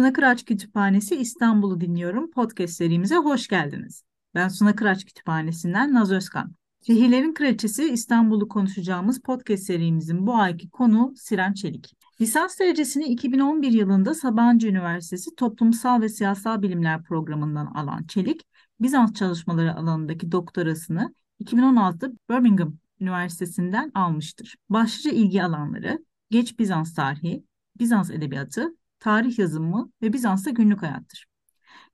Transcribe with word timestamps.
Suna 0.00 0.12
Kıraç 0.12 0.44
Kütüphanesi 0.44 1.16
İstanbul'u 1.16 1.80
dinliyorum 1.80 2.30
podcast 2.30 2.74
serimize 2.74 3.16
hoş 3.16 3.48
geldiniz. 3.48 4.04
Ben 4.34 4.48
Suna 4.48 4.76
Kıraç 4.76 5.04
Kütüphanesi'nden 5.04 5.94
Naz 5.94 6.12
Özkan. 6.12 6.52
Şehirlerin 6.86 7.34
Kraliçesi 7.34 7.88
İstanbul'u 7.88 8.48
konuşacağımız 8.48 9.20
podcast 9.20 9.62
serimizin 9.62 10.26
bu 10.26 10.34
ayki 10.34 10.70
konu 10.70 11.12
Siren 11.16 11.52
Çelik. 11.52 11.96
Lisans 12.20 12.60
derecesini 12.60 13.04
2011 13.04 13.72
yılında 13.72 14.14
Sabancı 14.14 14.68
Üniversitesi 14.68 15.34
Toplumsal 15.34 16.00
ve 16.00 16.08
Siyasal 16.08 16.62
Bilimler 16.62 17.02
Programı'ndan 17.02 17.66
alan 17.66 18.04
Çelik, 18.04 18.42
Bizans 18.80 19.12
çalışmaları 19.12 19.74
alanındaki 19.74 20.32
doktorasını 20.32 21.14
2016'da 21.44 22.12
Birmingham 22.30 22.76
Üniversitesi'nden 23.00 23.90
almıştır. 23.94 24.56
Başlıca 24.68 25.10
ilgi 25.10 25.42
alanları 25.42 26.04
Geç 26.30 26.58
Bizans 26.58 26.94
tarihi, 26.94 27.44
Bizans 27.78 28.10
edebiyatı, 28.10 28.79
tarih 29.00 29.38
yazımı 29.38 29.90
ve 30.02 30.12
Bizans'ta 30.12 30.50
günlük 30.50 30.82
hayattır. 30.82 31.26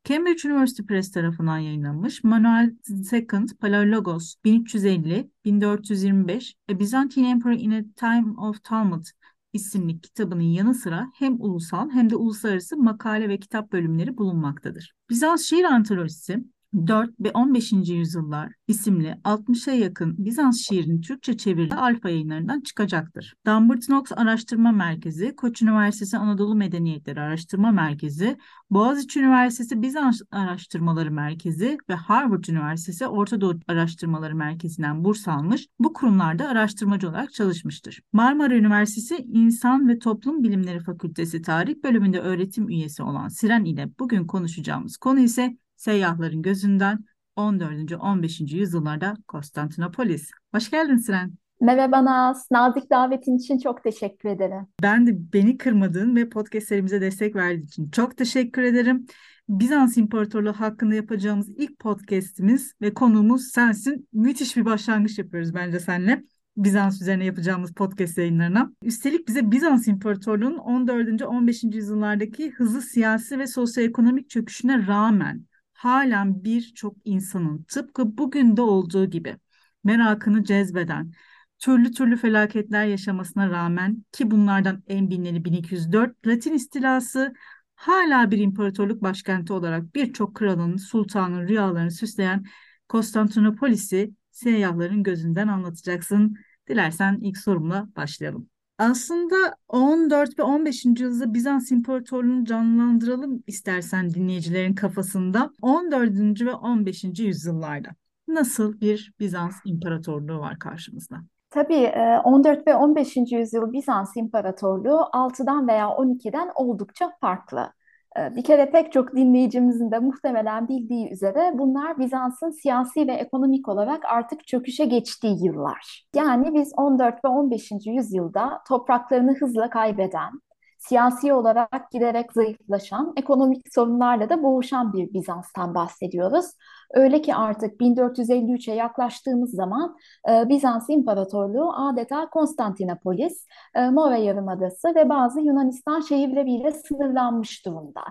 Cambridge 0.04 0.48
University 0.48 0.82
Press 0.82 1.10
tarafından 1.10 1.58
yayınlanmış 1.58 2.24
Manuel 2.24 2.74
II 3.12 3.26
Palaiologos 3.60 4.34
1350-1425 4.44 6.54
A 6.72 6.78
Byzantine 6.78 7.30
Emperor 7.30 7.54
in 7.54 7.70
a 7.70 7.82
Time 7.96 8.40
of 8.40 8.64
Talmud 8.64 9.04
isimli 9.52 10.00
kitabının 10.00 10.42
yanı 10.42 10.74
sıra 10.74 11.10
hem 11.14 11.40
ulusal 11.40 11.90
hem 11.90 12.10
de 12.10 12.16
uluslararası 12.16 12.76
makale 12.76 13.28
ve 13.28 13.38
kitap 13.38 13.72
bölümleri 13.72 14.16
bulunmaktadır. 14.16 14.94
Bizans 15.10 15.42
şiir 15.42 15.64
antolojisi 15.64 16.44
4 16.86 17.10
ve 17.20 17.30
15. 17.30 17.72
yüzyıllar 17.72 18.52
isimli 18.68 19.18
60'a 19.24 19.74
yakın 19.74 20.14
Bizans 20.18 20.60
şiirini 20.60 21.00
Türkçe 21.00 21.36
çevirdiği 21.36 21.80
Alfa 21.80 22.08
yayınlarından 22.08 22.60
çıkacaktır. 22.60 23.34
Dumbert 23.46 23.86
Knox 23.86 24.12
Araştırma 24.16 24.72
Merkezi, 24.72 25.36
Koç 25.36 25.62
Üniversitesi 25.62 26.18
Anadolu 26.18 26.54
Medeniyetleri 26.54 27.20
Araştırma 27.20 27.70
Merkezi, 27.70 28.36
Boğaziçi 28.70 29.20
Üniversitesi 29.20 29.82
Bizans 29.82 30.20
Araştırmaları 30.30 31.10
Merkezi 31.10 31.78
ve 31.88 31.94
Harvard 31.94 32.44
Üniversitesi 32.44 33.06
Orta 33.06 33.40
Doğu 33.40 33.54
Araştırmaları 33.68 34.34
Merkezi'nden 34.36 35.04
burs 35.04 35.28
almış, 35.28 35.66
bu 35.78 35.92
kurumlarda 35.92 36.48
araştırmacı 36.48 37.08
olarak 37.08 37.32
çalışmıştır. 37.32 38.00
Marmara 38.12 38.54
Üniversitesi 38.54 39.16
İnsan 39.16 39.88
ve 39.88 39.98
Toplum 39.98 40.42
Bilimleri 40.42 40.80
Fakültesi 40.80 41.42
Tarih 41.42 41.74
Bölümünde 41.84 42.20
öğretim 42.20 42.68
üyesi 42.68 43.02
olan 43.02 43.28
Siren 43.28 43.64
ile 43.64 43.90
bugün 43.98 44.26
konuşacağımız 44.26 44.96
konu 44.96 45.20
ise 45.20 45.56
seyyahların 45.76 46.42
gözünden 46.42 47.04
14. 47.36 47.92
15. 47.92 48.40
yüzyıllarda 48.40 49.14
Konstantinopolis. 49.28 50.30
Hoş 50.54 50.70
geldin 50.70 50.96
Siren. 50.96 51.32
Merhaba 51.60 52.04
Naz. 52.04 52.48
Nazik 52.50 52.90
davetin 52.90 53.36
için 53.38 53.58
çok 53.58 53.84
teşekkür 53.84 54.28
ederim. 54.28 54.66
Ben 54.82 55.06
de 55.06 55.32
beni 55.32 55.58
kırmadığın 55.58 56.16
ve 56.16 56.28
podcast 56.28 56.68
serimize 56.68 57.00
destek 57.00 57.36
verdiğin 57.36 57.66
için 57.66 57.90
çok 57.90 58.16
teşekkür 58.16 58.62
ederim. 58.62 59.06
Bizans 59.48 59.96
İmparatorluğu 59.96 60.52
hakkında 60.52 60.94
yapacağımız 60.94 61.48
ilk 61.48 61.78
podcast'imiz 61.78 62.72
ve 62.80 62.94
konuğumuz 62.94 63.48
sensin. 63.48 64.08
Müthiş 64.12 64.56
bir 64.56 64.64
başlangıç 64.64 65.18
yapıyoruz 65.18 65.54
bence 65.54 65.80
seninle. 65.80 66.24
Bizans 66.56 67.02
üzerine 67.02 67.24
yapacağımız 67.24 67.72
podcast 67.72 68.18
yayınlarına. 68.18 68.72
Üstelik 68.82 69.28
bize 69.28 69.50
Bizans 69.50 69.88
İmparatorluğu'nun 69.88 70.58
14. 70.58 71.22
15. 71.22 71.62
yüzyıllardaki 71.64 72.50
hızlı 72.50 72.82
siyasi 72.82 73.38
ve 73.38 73.46
sosyoekonomik 73.46 74.30
çöküşüne 74.30 74.86
rağmen 74.86 75.44
halen 75.76 76.44
birçok 76.44 76.96
insanın 77.04 77.62
tıpkı 77.62 78.18
bugün 78.18 78.56
de 78.56 78.62
olduğu 78.62 79.10
gibi 79.10 79.36
merakını 79.84 80.44
cezbeden, 80.44 81.12
türlü 81.58 81.92
türlü 81.92 82.16
felaketler 82.16 82.84
yaşamasına 82.86 83.50
rağmen 83.50 84.04
ki 84.12 84.30
bunlardan 84.30 84.82
en 84.86 85.10
bilineni 85.10 85.44
1204 85.44 86.26
Latin 86.26 86.52
istilası 86.54 87.34
hala 87.74 88.30
bir 88.30 88.38
imparatorluk 88.38 89.02
başkenti 89.02 89.52
olarak 89.52 89.94
birçok 89.94 90.34
kralın, 90.34 90.76
sultanın 90.76 91.48
rüyalarını 91.48 91.90
süsleyen 91.90 92.44
Konstantinopolis'i 92.88 94.14
seyyahların 94.30 95.02
gözünden 95.02 95.48
anlatacaksın. 95.48 96.36
Dilersen 96.68 97.18
ilk 97.22 97.38
sorumla 97.38 97.88
başlayalım. 97.96 98.48
Aslında 98.78 99.36
14 99.68 100.38
ve 100.38 100.42
15. 100.42 100.84
yüzyılda 100.84 101.34
Bizans 101.34 101.70
İmparatorluğu'nu 101.70 102.44
canlandıralım 102.44 103.42
istersen 103.46 104.10
dinleyicilerin 104.10 104.74
kafasında. 104.74 105.50
14. 105.62 106.40
ve 106.40 106.54
15. 106.54 107.04
yüzyıllarda 107.18 107.88
nasıl 108.28 108.80
bir 108.80 109.12
Bizans 109.20 109.54
İmparatorluğu 109.64 110.38
var 110.38 110.58
karşımızda? 110.58 111.16
Tabii 111.50 111.92
14 112.24 112.66
ve 112.66 112.74
15. 112.74 113.16
yüzyıl 113.16 113.72
Bizans 113.72 114.16
İmparatorluğu 114.16 115.08
6'dan 115.12 115.68
veya 115.68 115.86
12'den 115.86 116.50
oldukça 116.54 117.10
farklı. 117.20 117.72
Ee, 118.18 118.36
bir 118.36 118.44
kere 118.44 118.70
pek 118.70 118.92
çok 118.92 119.16
dinleyicimizin 119.16 119.90
de 119.90 119.98
muhtemelen 119.98 120.68
bildiği 120.68 121.10
üzere 121.12 121.52
bunlar 121.54 121.98
Bizans'ın 121.98 122.50
siyasi 122.50 123.08
ve 123.08 123.12
ekonomik 123.12 123.68
olarak 123.68 124.04
artık 124.04 124.46
çöküşe 124.46 124.84
geçtiği 124.84 125.44
yıllar. 125.44 126.04
Yani 126.16 126.54
biz 126.54 126.72
14 126.76 127.24
ve 127.24 127.28
15. 127.28 127.70
yüzyılda 127.86 128.62
topraklarını 128.68 129.34
hızla 129.34 129.70
kaybeden, 129.70 130.30
siyasi 130.78 131.32
olarak 131.32 131.90
giderek 131.90 132.32
zayıflaşan, 132.32 133.12
ekonomik 133.16 133.62
sorunlarla 133.74 134.28
da 134.28 134.42
boğuşan 134.42 134.92
bir 134.92 135.12
Bizans'tan 135.12 135.74
bahsediyoruz. 135.74 136.46
Öyle 136.94 137.22
ki 137.22 137.34
artık 137.34 137.80
1453'e 137.80 138.74
yaklaştığımız 138.74 139.50
zaman 139.50 139.96
e, 140.30 140.48
Bizans 140.48 140.90
İmparatorluğu 140.90 141.72
adeta 141.76 142.30
Konstantinopolis, 142.30 143.46
e, 143.74 143.90
Mora 143.90 144.16
Yarımadası 144.16 144.94
ve 144.94 145.08
bazı 145.08 145.40
Yunanistan 145.40 146.00
şehirleriyle 146.00 146.72
sınırlanmış 146.72 147.66
durumda. 147.66 148.02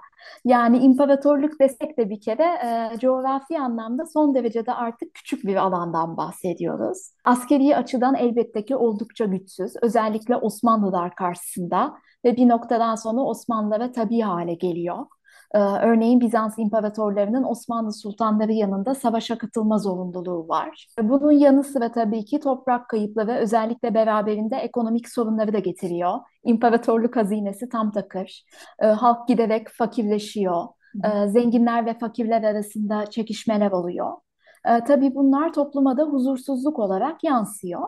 Yani 0.45 0.77
imparatorluk 0.77 1.59
desek 1.59 1.97
de 1.97 2.09
bir 2.09 2.21
kere 2.21 2.43
e, 2.43 2.99
coğrafi 2.99 3.59
anlamda 3.59 4.05
son 4.05 4.35
derecede 4.35 4.73
artık 4.73 5.13
küçük 5.13 5.45
bir 5.45 5.55
alandan 5.55 6.17
bahsediyoruz. 6.17 7.11
Askeri 7.25 7.77
açıdan 7.77 8.15
elbette 8.15 8.65
ki 8.65 8.75
oldukça 8.75 9.25
güçsüz, 9.25 9.73
özellikle 9.81 10.35
Osmanlılar 10.35 11.15
karşısında 11.15 11.93
ve 12.25 12.37
bir 12.37 12.49
noktadan 12.49 12.95
sonra 12.95 13.21
Osmanlılara 13.21 13.91
tabi 13.91 14.21
hale 14.21 14.53
geliyor. 14.53 15.05
Ee, 15.53 15.59
örneğin 15.59 16.21
Bizans 16.21 16.59
imparatorlarının 16.59 17.43
Osmanlı 17.43 17.93
sultanları 17.93 18.51
yanında 18.51 18.95
savaşa 18.95 19.37
katılma 19.37 19.77
zorunluluğu 19.77 20.47
var. 20.47 20.87
Bunun 21.01 21.31
yanı 21.31 21.63
sıra 21.63 21.91
tabii 21.91 22.25
ki 22.25 22.39
toprak 22.39 22.89
kayıpları 22.89 23.31
özellikle 23.31 23.93
beraberinde 23.93 24.55
ekonomik 24.55 25.09
sorunları 25.09 25.53
da 25.53 25.59
getiriyor. 25.59 26.19
İmparatorluk 26.43 27.15
hazinesi 27.15 27.69
tam 27.69 27.91
takır. 27.91 28.43
Ee, 28.79 28.85
halk 28.85 29.27
giderek 29.27 29.67
fakirleşiyor. 29.69 30.63
Ee, 31.05 31.27
zenginler 31.27 31.85
ve 31.85 31.99
fakirler 31.99 32.43
arasında 32.43 33.05
çekişmeler 33.05 33.71
oluyor. 33.71 34.11
Tabii 34.87 35.15
bunlar 35.15 35.53
topluma 35.53 35.97
da 35.97 36.03
huzursuzluk 36.03 36.79
olarak 36.79 37.23
yansıyor. 37.23 37.81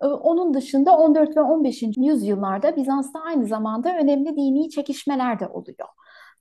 Onun 0.00 0.54
dışında 0.54 0.96
14 0.96 1.36
ve 1.36 1.40
15. 1.40 1.82
yüzyıllarda 1.96 2.76
Bizans'ta 2.76 3.20
aynı 3.20 3.46
zamanda 3.46 3.96
önemli 3.98 4.36
dini 4.36 4.70
çekişmeler 4.70 5.40
de 5.40 5.48
oluyor. 5.48 5.88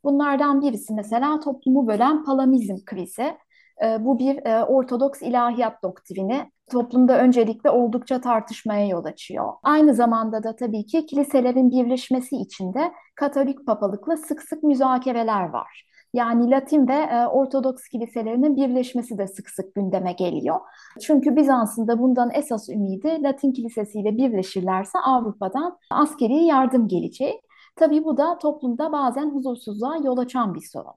Bunlardan 0.03 0.61
birisi 0.61 0.93
mesela 0.93 1.39
toplumu 1.39 1.87
bölen 1.87 2.23
Palamizm 2.23 2.75
krizi. 2.85 3.37
Ee, 3.83 4.05
bu 4.05 4.19
bir 4.19 4.45
e, 4.45 4.63
Ortodoks 4.63 5.21
ilahiyat 5.21 5.83
doktrini. 5.83 6.51
Toplumda 6.71 7.19
öncelikle 7.19 7.69
oldukça 7.69 8.21
tartışmaya 8.21 8.87
yol 8.87 9.05
açıyor. 9.05 9.53
Aynı 9.63 9.93
zamanda 9.93 10.43
da 10.43 10.55
tabii 10.55 10.85
ki 10.85 11.05
kiliselerin 11.05 11.71
birleşmesi 11.71 12.35
için 12.35 12.73
de 12.73 12.91
Katolik 13.15 13.65
papalıkla 13.65 14.17
sık 14.17 14.41
sık 14.41 14.63
müzakereler 14.63 15.49
var. 15.49 15.85
Yani 16.13 16.51
Latin 16.51 16.87
ve 16.87 16.93
e, 16.93 17.27
Ortodoks 17.27 17.87
kiliselerinin 17.87 18.55
birleşmesi 18.55 19.17
de 19.17 19.27
sık 19.27 19.49
sık 19.49 19.75
gündeme 19.75 20.11
geliyor. 20.13 20.59
Çünkü 21.01 21.35
Bizans'ın 21.35 21.87
da 21.87 21.99
bundan 21.99 22.29
esas 22.33 22.69
ümidi 22.69 23.23
Latin 23.23 23.51
kilisesiyle 23.51 24.17
birleşirlerse 24.17 24.99
Avrupa'dan 24.99 25.77
askeri 25.91 26.43
yardım 26.43 26.87
geleceği. 26.87 27.41
Tabii 27.75 28.03
bu 28.03 28.17
da 28.17 28.37
toplumda 28.37 28.91
bazen 28.91 29.29
huzursuzluğa 29.29 29.97
yol 29.97 30.17
açan 30.17 30.55
bir 30.55 30.61
sorun. 30.61 30.93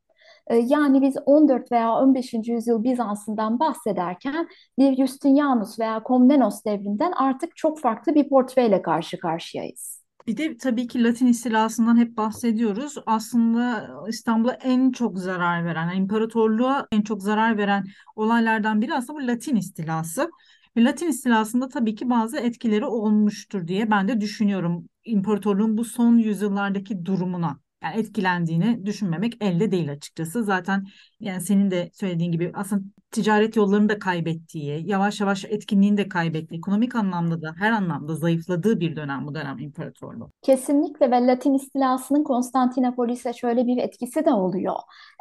Ee, 0.47 0.57
yani 0.57 1.03
biz 1.03 1.17
14 1.27 1.73
veya 1.73 1.93
15. 1.93 2.53
yüzyıl 2.53 2.85
Bizans'ından 2.85 3.61
bahsederken 3.61 4.49
bir 4.79 4.97
Justinianus 4.97 5.79
veya 5.79 6.03
Komnenos 6.03 6.65
devrinden 6.65 7.13
artık 7.13 7.57
çok 7.57 7.81
farklı 7.81 8.15
bir 8.15 8.29
portreyle 8.29 8.83
karşı 8.83 9.19
karşıyayız. 9.19 10.07
Bir 10.27 10.37
de 10.37 10.57
tabii 10.57 10.87
ki 10.87 11.05
Latin 11.05 11.27
istilasından 11.27 11.97
hep 11.97 12.17
bahsediyoruz. 12.17 12.95
Aslında 13.07 13.91
İstanbul'a 14.09 14.53
en 14.53 14.93
çok 14.93 15.19
zarar 15.19 15.65
veren, 15.65 15.97
imparatorluğa 15.97 16.87
en 16.93 17.03
çok 17.03 17.23
zarar 17.23 17.59
veren 17.59 17.85
olaylardan 18.17 18.83
biri 18.83 18.95
aslında 18.95 19.21
bu 19.21 19.27
Latin 19.27 19.57
istilası. 19.57 20.31
Latin 20.77 21.09
istilasında 21.09 21.69
tabii 21.69 21.95
ki 21.95 22.11
bazı 22.11 22.37
etkileri 22.37 22.85
olmuştur 22.85 23.69
diye 23.69 23.91
ben 23.91 24.09
de 24.09 24.21
düşünüyorum. 24.21 24.89
İmparatorluğun 25.07 25.79
bu 25.79 25.85
son 25.85 26.19
yüzyıllardaki 26.19 27.05
durumuna 27.05 27.59
yani 27.83 28.01
etkilendiğini 28.01 28.87
düşünmemek 28.87 29.45
elde 29.45 29.71
değil 29.71 29.93
açıkçası. 29.93 30.45
Zaten 30.45 30.87
yani 31.21 31.41
senin 31.41 31.71
de 31.71 31.91
söylediğin 31.93 32.33
gibi 32.33 32.53
aslında 32.55 32.83
ticaret 33.11 33.57
yollarını 33.57 33.89
da 33.89 33.99
kaybettiği, 33.99 34.89
yavaş 34.89 35.21
yavaş 35.21 35.45
etkinliğini 35.45 35.97
de 35.97 36.09
kaybettiği, 36.09 36.59
ekonomik 36.59 36.95
anlamda 36.95 37.43
da 37.43 37.55
her 37.59 37.73
anlamda 37.73 38.15
zayıfladığı 38.15 38.81
bir 38.81 38.97
dönem 38.97 39.27
bu 39.27 39.35
dönem 39.35 39.59
imparatorluğu. 39.59 40.31
Kesinlikle 40.43 41.11
ve 41.11 41.27
Latin 41.27 41.55
istilasının 41.55 42.25
Konstantinopolis'e 42.25 43.33
şöyle 43.33 43.67
bir 43.67 43.77
etkisi 43.79 44.25
de 44.25 44.33
oluyor. 44.33 44.75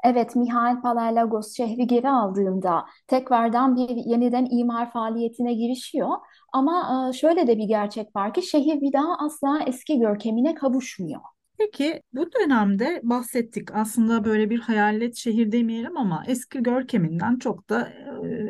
Evet, 0.04 0.36
Mihail 0.36 0.82
Palaiologos 0.82 1.58
şehri 1.58 1.88
geri 1.88 2.10
aldığında 2.10 2.86
tekrardan 3.08 3.76
bir 3.76 3.90
yeniden 3.90 4.48
imar 4.52 4.92
faaliyetine 4.92 5.54
girişiyor. 5.54 6.10
Ama 6.56 7.12
şöyle 7.14 7.48
de 7.48 7.58
bir 7.58 7.64
gerçek 7.64 8.16
var 8.16 8.34
ki 8.34 8.42
şehir 8.42 8.82
bir 8.82 8.94
daha 8.94 9.18
asla 9.18 9.60
eski 9.68 10.00
görkemine 10.00 10.56
kavuşmuyor. 10.56 11.22
Peki 11.58 12.02
bu 12.14 12.30
dönemde 12.32 13.02
bahsettik 13.04 13.76
aslında 13.76 14.26
böyle 14.26 14.50
bir 14.50 14.60
hayalet 14.60 15.16
şehir 15.16 15.52
demeyelim 15.52 15.98
ama 15.98 16.24
eski 16.28 16.64
görkeminden 16.64 17.38
çok 17.38 17.70
da 17.70 17.94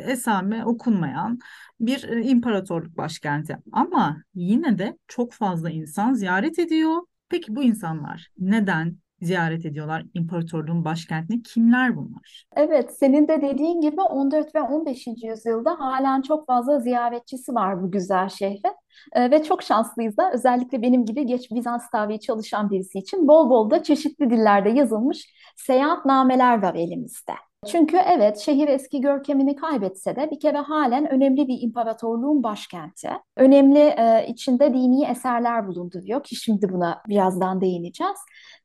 esame 0.08 0.66
okunmayan 0.66 1.40
bir 1.80 2.04
imparatorluk 2.04 2.98
başkenti. 2.98 3.58
Ama 3.72 4.18
yine 4.36 4.78
de 4.78 4.98
çok 5.08 5.34
fazla 5.34 5.70
insan 5.70 6.14
ziyaret 6.14 6.60
ediyor. 6.60 7.02
Peki 7.30 7.56
bu 7.56 7.64
insanlar 7.64 8.30
neden 8.40 8.98
ziyaret 9.26 9.66
ediyorlar 9.66 10.06
imparatorluğun 10.14 10.86
başkentini. 10.86 11.44
Kimler 11.44 11.96
bunlar? 11.96 12.46
Evet, 12.56 12.98
senin 12.98 13.28
de 13.28 13.42
dediğin 13.42 13.82
gibi 13.82 14.02
14 14.02 14.56
ve 14.56 14.62
15. 14.62 15.28
yüzyılda 15.28 15.80
halen 15.80 16.22
çok 16.22 16.48
fazla 16.48 16.80
ziyaretçisi 16.80 17.54
var 17.56 17.84
bu 17.84 17.92
güzel 17.92 18.30
şehre. 18.30 18.76
Ee, 19.14 19.32
ve 19.32 19.44
çok 19.44 19.64
şanslıyız 19.64 20.18
da 20.18 20.32
özellikle 20.34 20.82
benim 20.82 21.06
gibi 21.06 21.26
geç 21.26 21.52
Bizans 21.52 21.90
tarihi 21.90 22.20
çalışan 22.20 22.70
birisi 22.70 23.00
için 23.00 23.28
bol 23.28 23.50
bol 23.50 23.70
da 23.70 23.84
çeşitli 23.84 24.30
dillerde 24.30 24.70
yazılmış 24.70 25.34
seyahatnameler 25.56 26.62
var 26.62 26.76
elimizde. 26.76 27.34
Çünkü 27.68 27.98
evet 27.98 28.38
şehir 28.38 28.68
eski 28.68 29.02
görkemini 29.02 29.56
kaybetse 29.56 30.16
de 30.16 30.32
bir 30.32 30.40
kere 30.40 30.58
halen 30.58 31.12
önemli 31.12 31.48
bir 31.48 31.62
imparatorluğun 31.62 32.44
başkenti. 32.44 33.10
Önemli 33.38 33.80
e, 33.80 34.26
içinde 34.28 34.74
dini 34.74 35.06
eserler 35.06 35.68
bulunduruyor 35.68 36.24
ki 36.24 36.36
şimdi 36.36 36.70
buna 36.70 37.02
birazdan 37.08 37.62
değineceğiz. 37.62 38.18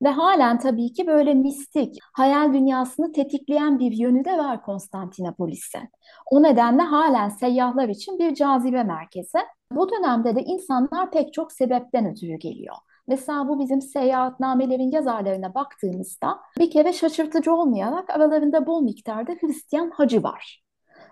Ve 0.02 0.08
halen 0.08 0.58
tabii 0.58 0.92
ki 0.92 1.06
böyle 1.06 1.34
mistik, 1.34 1.98
hayal 2.12 2.52
dünyasını 2.52 3.12
tetikleyen 3.12 3.78
bir 3.78 3.92
yönü 3.92 4.24
de 4.24 4.38
var 4.38 4.62
Konstantinopolis'in. 4.62 5.88
O 6.30 6.42
nedenle 6.42 6.82
halen 6.82 7.28
seyyahlar 7.28 7.88
için 7.88 8.18
bir 8.18 8.34
cazibe 8.34 8.82
merkezi. 8.82 9.38
Bu 9.72 9.90
dönemde 9.90 10.36
de 10.36 10.42
insanlar 10.42 11.10
pek 11.10 11.32
çok 11.32 11.52
sebepten 11.52 12.06
ötürü 12.06 12.34
geliyor. 12.34 12.76
Mesela 13.10 13.48
bu 13.48 13.58
bizim 13.58 13.80
seyahatnamelerin 13.80 14.90
yazarlarına 14.90 15.54
baktığımızda 15.54 16.38
bir 16.58 16.70
kere 16.70 16.92
şaşırtıcı 16.92 17.54
olmayarak 17.54 18.10
aralarında 18.10 18.66
bol 18.66 18.82
miktarda 18.82 19.32
Hristiyan 19.32 19.90
hacı 19.90 20.22
var. 20.22 20.62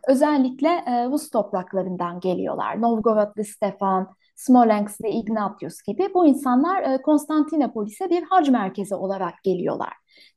Özellikle 0.08 0.68
e, 0.68 1.06
Rus 1.06 1.30
topraklarından 1.30 2.20
geliyorlar. 2.20 2.82
Novgorodlu 2.82 3.44
Stefan, 3.44 4.08
Smolensk 4.36 5.04
ve 5.04 5.10
Ignatius 5.10 5.82
gibi 5.82 6.14
bu 6.14 6.26
insanlar 6.26 6.82
e, 6.82 7.02
Konstantinopolis'e 7.02 8.10
bir 8.10 8.22
hac 8.22 8.48
merkezi 8.48 8.94
olarak 8.94 9.34
geliyorlar. 9.44 9.92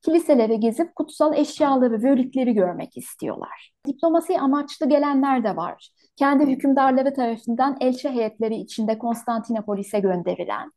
Kiliseleri 0.06 0.60
gezip 0.60 0.96
kutsal 0.96 1.38
eşyaları, 1.38 2.04
völükleri 2.04 2.54
görmek 2.54 2.98
istiyorlar. 2.98 3.72
Diplomasi 3.88 4.40
amaçlı 4.40 4.90
gelenler 4.90 5.44
de 5.44 5.56
var. 5.56 5.90
Kendi 6.16 6.46
hükümdarları 6.46 7.14
tarafından 7.14 7.78
elçi 7.82 8.10
heyetleri 8.10 8.56
içinde 8.56 8.98
Konstantinopolis'e 8.98 10.00
gönderilen 10.00 10.72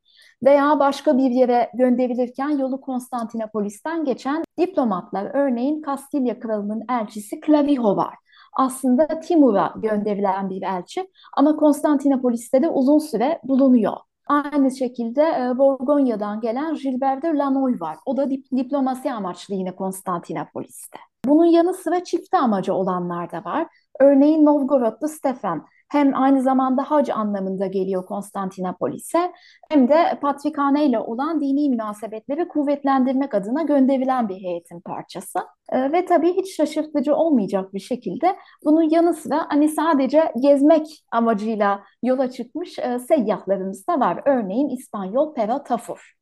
veya 0.45 0.79
başka 0.79 1.19
bir 1.19 1.31
yere 1.31 1.71
gönderilirken 1.75 2.51
yolu 2.51 2.81
Konstantinopolis'ten 2.81 4.05
geçen 4.05 4.45
diplomatlar, 4.59 5.31
örneğin 5.35 5.83
Kastilya 5.83 6.41
Kralı'nın 6.41 6.83
elçisi 6.91 7.41
Clavijo 7.47 7.97
var. 7.97 8.15
Aslında 8.53 9.21
Timur'a 9.21 9.75
gönderilen 9.77 10.51
bir 10.51 10.63
elçi 10.63 11.11
ama 11.37 11.57
Konstantinopolis'te 11.57 12.63
de 12.63 12.69
uzun 12.69 12.99
süre 12.99 13.41
bulunuyor. 13.45 13.97
Aynı 14.27 14.71
şekilde 14.71 15.23
e, 15.23 15.59
Borgonya'dan 15.59 16.41
gelen 16.41 16.75
Gilbert 16.75 17.23
de 17.23 17.29
Lanoy 17.29 17.81
var. 17.81 17.97
O 18.07 18.17
da 18.17 18.31
dip 18.31 18.47
diplomasi 18.57 19.13
amaçlı 19.13 19.55
yine 19.55 19.77
Konstantinopolis'te. 19.77 20.99
Bunun 21.25 21.45
yanı 21.45 21.75
sıra 21.75 22.05
çifte 22.05 22.39
amacı 22.39 22.75
olanlar 22.75 23.33
da 23.33 23.45
var. 23.45 23.67
Örneğin 24.01 24.45
Novgorodlu 24.45 25.09
Stefan 25.09 25.67
hem 25.95 26.23
aynı 26.23 26.43
zamanda 26.43 26.83
hac 26.83 27.11
anlamında 27.11 27.67
geliyor 27.67 28.07
Konstantinopolis'e 28.07 29.33
hem 29.71 29.89
de 29.89 30.19
Patrikhane 30.23 30.87
ile 30.87 30.99
olan 30.99 31.41
dini 31.41 31.71
münasebetleri 31.71 32.49
kuvvetlendirmek 32.49 33.35
adına 33.35 33.63
gönderilen 33.63 34.29
bir 34.29 34.35
heyetin 34.35 34.81
parçası. 34.81 35.39
E, 35.69 35.93
ve 35.93 36.05
tabii 36.05 36.33
hiç 36.37 36.57
şaşırtıcı 36.57 37.15
olmayacak 37.15 37.75
bir 37.75 37.81
şekilde 37.81 38.37
bunun 38.65 38.83
yanı 38.91 39.15
sıra 39.15 39.47
hani 39.49 39.69
sadece 39.69 40.33
gezmek 40.43 41.05
amacıyla 41.13 41.83
yola 42.03 42.31
çıkmış 42.31 42.79
e, 42.79 42.99
seyyahlarımız 42.99 43.87
da 43.87 44.01
var. 44.01 44.23
Örneğin 44.27 44.69
İspanyol 44.69 45.35
Pera 45.35 45.63
Tafur. 45.63 46.15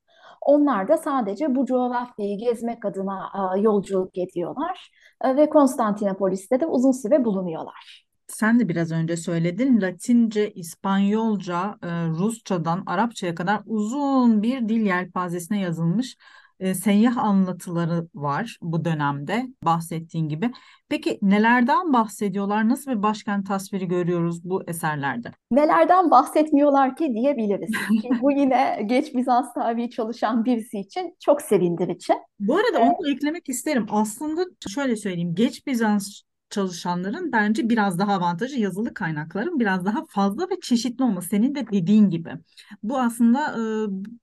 Onlar 0.47 0.89
da 0.89 0.97
sadece 0.97 1.55
bu 1.55 1.67
coğrafyayı 1.67 2.39
gezmek 2.39 2.85
adına 2.85 3.33
yolculuk 3.59 4.19
ediyorlar 4.19 4.91
e, 5.25 5.37
ve 5.37 5.49
Konstantinopolis'te 5.49 6.61
de 6.61 6.67
uzun 6.67 6.93
süre 6.93 7.25
bulunuyorlar 7.25 8.12
sen 8.43 8.61
de 8.61 8.69
biraz 8.69 8.93
önce 8.93 9.17
söyledin. 9.17 9.81
Latince, 9.81 10.51
İspanyolca, 10.51 11.79
e, 11.83 11.89
Rusçadan 12.07 12.83
Arapçaya 12.87 13.35
kadar 13.35 13.61
uzun 13.67 14.43
bir 14.43 14.69
dil 14.69 14.87
yelpazesine 14.87 15.61
yazılmış 15.61 16.17
e, 16.61 16.75
seyyah 16.75 17.17
anlatıları 17.17 18.09
var 18.15 18.59
bu 18.63 18.85
dönemde 18.85 19.47
bahsettiğin 19.65 20.29
gibi. 20.29 20.51
Peki 20.89 21.19
nelerden 21.23 21.93
bahsediyorlar? 21.93 22.69
Nasıl 22.69 22.91
bir 22.91 23.03
başkent 23.03 23.47
tasviri 23.47 23.89
görüyoruz 23.89 24.45
bu 24.45 24.63
eserlerde? 24.69 25.29
Nelerden 25.51 26.11
bahsetmiyorlar 26.11 26.97
ki 26.97 27.15
diyebiliriz. 27.15 27.71
bu 28.21 28.33
yine 28.33 28.83
geç 28.87 29.15
Bizans 29.15 29.55
tarihi 29.55 29.91
çalışan 29.91 30.45
birisi 30.45 30.79
için 30.79 31.17
çok 31.21 31.43
sevindirici. 31.43 32.13
Bu 32.41 32.57
arada 32.57 32.79
onu 32.79 33.07
da 33.07 33.11
eklemek 33.11 33.49
isterim. 33.49 33.87
Aslında 33.91 34.45
şöyle 34.75 34.97
söyleyeyim. 34.97 35.35
Geç 35.35 35.67
Bizans 35.67 36.23
çalışanların 36.53 37.33
bence 37.33 37.69
biraz 37.69 37.99
daha 37.99 38.13
avantajı 38.15 38.59
yazılı 38.61 38.95
kaynakların 38.95 39.61
biraz 39.61 39.85
daha 39.85 40.05
fazla 40.09 40.51
ve 40.51 40.61
çeşitli 40.63 41.05
olması. 41.05 41.29
Senin 41.29 41.55
de 41.55 41.67
dediğin 41.73 42.11
gibi. 42.11 42.31
Bu 42.83 43.01
aslında 43.01 43.53
e, 43.53 43.61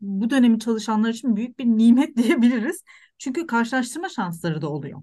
bu 0.02 0.30
dönemi 0.30 0.60
çalışanlar 0.60 1.10
için 1.10 1.36
büyük 1.36 1.60
bir 1.60 1.66
nimet 1.66 2.18
diyebiliriz. 2.18 2.84
Çünkü 3.18 3.48
karşılaştırma 3.48 4.10
şansları 4.10 4.62
da 4.62 4.70
oluyor. 4.70 5.02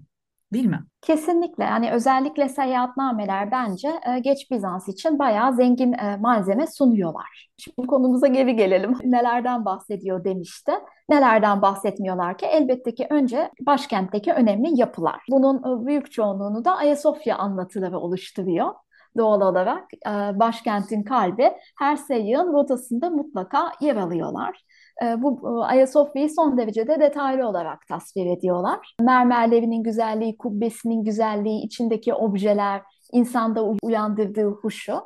Mi? 0.51 0.79
Kesinlikle. 1.01 1.63
Yani 1.63 1.91
özellikle 1.91 2.49
seyahatnameler 2.49 3.51
bence 3.51 3.87
e, 3.87 4.19
geç 4.19 4.51
Bizans 4.51 4.87
için 4.87 5.19
bayağı 5.19 5.53
zengin 5.55 5.93
e, 5.93 6.17
malzeme 6.17 6.67
sunuyorlar. 6.67 7.49
Şimdi 7.57 7.87
konumuza 7.87 8.27
geri 8.27 8.55
gelelim. 8.55 8.93
Nelerden 9.03 9.65
bahsediyor 9.65 10.23
demişti. 10.23 10.71
Nelerden 11.09 11.61
bahsetmiyorlar 11.61 12.37
ki? 12.37 12.45
Elbette 12.45 12.95
ki 12.95 13.07
önce 13.09 13.51
başkentteki 13.61 14.33
önemli 14.33 14.79
yapılar. 14.79 15.21
Bunun 15.31 15.83
e, 15.83 15.85
büyük 15.85 16.11
çoğunluğunu 16.11 16.65
da 16.65 16.77
Ayasofya 16.77 17.37
anlatıları 17.37 17.99
oluşturuyor 17.99 18.73
doğal 19.17 19.41
olarak 19.41 19.83
e, 20.07 20.39
başkentin 20.39 21.03
kalbi 21.03 21.53
her 21.79 21.95
seyyahın 21.95 22.53
rotasında 22.53 23.09
mutlaka 23.09 23.71
yer 23.81 23.95
alıyorlar. 23.95 24.63
E, 25.03 25.21
bu 25.21 25.63
Ayasofya'yı 25.63 26.29
son 26.29 26.57
derece 26.57 26.87
de 26.87 26.99
detaylı 26.99 27.47
olarak 27.47 27.87
tasvir 27.87 28.25
ediyorlar. 28.37 28.95
Mermerlerinin 29.01 29.83
güzelliği, 29.83 30.37
kubbesinin 30.37 31.03
güzelliği, 31.03 31.65
içindeki 31.65 32.13
objeler, 32.13 32.81
insanda 33.11 33.63
uyandırdığı 33.83 34.49
huşu. 34.49 35.01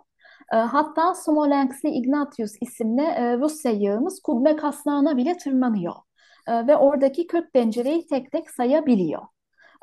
E, 0.54 0.56
hatta 0.56 1.16
Smolenskli 1.16 1.90
Ignatius 1.90 2.52
isimli 2.62 3.02
e, 3.02 3.38
Rus 3.38 3.54
seyyahımız 3.54 4.20
kubbe 4.20 4.56
kasnağına 4.56 5.18
bile 5.18 5.38
tırmanıyor. 5.38 5.94
Ve 6.50 6.78
oradaki 6.78 7.28
kök 7.28 7.54
pencereyi 7.54 8.08
tek 8.08 8.32
tek 8.32 8.50
sayabiliyor. 8.50 9.22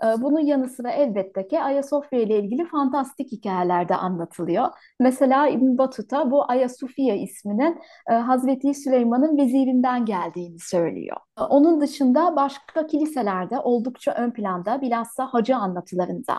Ee, 0.04 0.22
bunun 0.22 0.40
yanı 0.40 0.68
sıra 0.68 0.90
elbette 0.90 1.48
ki 1.48 1.60
Ayasofya 1.60 2.20
ile 2.20 2.38
ilgili 2.38 2.64
fantastik 2.64 3.32
hikayeler 3.32 3.88
de 3.88 3.94
anlatılıyor. 3.94 4.68
Mesela 5.00 5.48
İbn 5.48 5.78
Batuta 5.78 6.30
bu 6.30 6.50
Ayasofya 6.50 7.14
isminin 7.14 7.78
e, 8.10 8.14
Hazreti 8.14 8.74
Süleyman'ın 8.74 9.36
vezirinden 9.38 10.04
geldiğini 10.04 10.58
söylüyor. 10.58 11.16
Ee, 11.38 11.42
onun 11.42 11.80
dışında 11.80 12.36
başka 12.36 12.86
kiliselerde 12.86 13.60
oldukça 13.60 14.12
ön 14.12 14.30
planda 14.30 14.80
bilhassa 14.80 15.26
hacı 15.26 15.56
anlatılarında. 15.56 16.38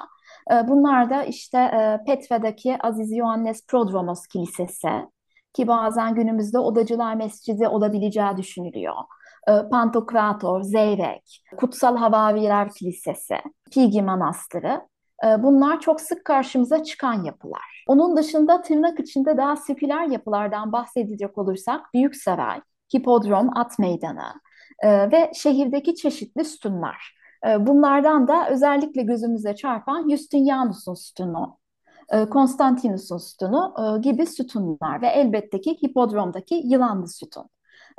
Ee, 0.52 0.68
bunlar 0.68 1.10
da 1.10 1.24
işte 1.24 1.58
e, 1.58 2.00
Petra'daki 2.06 2.78
Aziz 2.84 3.12
Yohannes 3.12 3.66
Prodromos 3.68 4.28
Kilisesi 4.28 4.90
ki 5.54 5.68
bazen 5.68 6.16
günümüzde 6.16 6.60
Odacılar 6.60 7.16
Mescidi 7.16 7.68
olabileceği 7.68 8.38
düşünülüyor. 8.38 8.94
E, 9.48 9.70
Pantokrator, 9.70 10.62
Zeyrek, 10.62 11.44
Kutsal 11.58 11.98
Havaviler 11.98 12.70
Kilisesi, 12.70 13.36
Pigi 13.72 14.02
Manastırı. 14.02 14.82
E, 15.26 15.44
bunlar 15.44 15.80
çok 15.80 16.02
sık 16.02 16.26
karşımıza 16.26 16.84
çıkan 16.84 17.24
yapılar. 17.24 17.84
Onun 17.88 18.18
dışında 18.18 18.62
tırnak 18.62 19.00
içinde 19.00 19.38
daha 19.38 19.56
seküler 19.56 20.08
yapılardan 20.08 20.72
bahsedecek 20.72 21.38
olursak 21.38 21.82
Büyük 21.94 22.16
Saray, 22.16 22.62
Hipodrom, 22.96 23.58
At 23.58 23.80
Meydanı 23.80 24.34
e, 24.80 25.12
ve 25.12 25.32
şehirdeki 25.36 25.96
çeşitli 25.96 26.46
sütunlar. 26.46 27.20
Bunlardan 27.60 28.28
da 28.28 28.50
özellikle 28.50 29.02
gözümüze 29.02 29.56
çarpan 29.56 30.10
Justinianus'un 30.10 30.94
sütunu 30.94 31.58
Konstantinus'un 32.30 33.18
sütunu 33.18 33.74
gibi 34.02 34.26
sütunlar 34.26 35.02
ve 35.02 35.08
elbette 35.08 35.62
ki 35.62 35.78
hipodromdaki 35.84 36.62
yılanlı 36.66 37.08
sütun. 37.08 37.50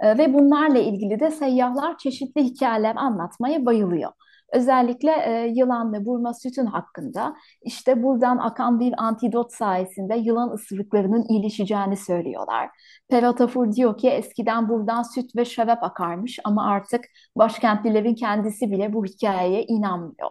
Ve 0.03 0.35
bunlarla 0.35 0.79
ilgili 0.79 1.21
de 1.21 1.31
seyyahlar 1.31 1.99
çeşitli 1.99 2.45
hikayeler 2.45 2.97
anlatmaya 2.97 3.67
bayılıyor. 3.67 4.13
Özellikle 4.53 5.11
e, 5.11 5.47
yılan 5.55 5.93
ve 5.93 6.07
burma 6.07 6.35
sütün 6.35 6.67
hakkında 6.67 7.35
işte 7.63 8.03
buradan 8.03 8.39
akan 8.39 8.81
bir 8.81 8.95
antidot 8.99 9.53
sayesinde 9.53 10.17
yılan 10.17 10.51
ısırıklarının 10.51 11.25
iyileşeceğini 11.29 11.97
söylüyorlar. 11.97 12.71
Peratafur 13.09 13.73
diyor 13.73 13.99
ki 13.99 14.09
eskiden 14.09 14.69
buradan 14.69 15.03
süt 15.03 15.37
ve 15.37 15.45
şarap 15.45 15.85
akarmış 15.85 16.39
ama 16.45 16.67
artık 16.67 17.05
başkentlilerin 17.37 18.15
kendisi 18.15 18.71
bile 18.71 18.93
bu 18.93 19.05
hikayeye 19.05 19.65
inanmıyor. 19.65 20.31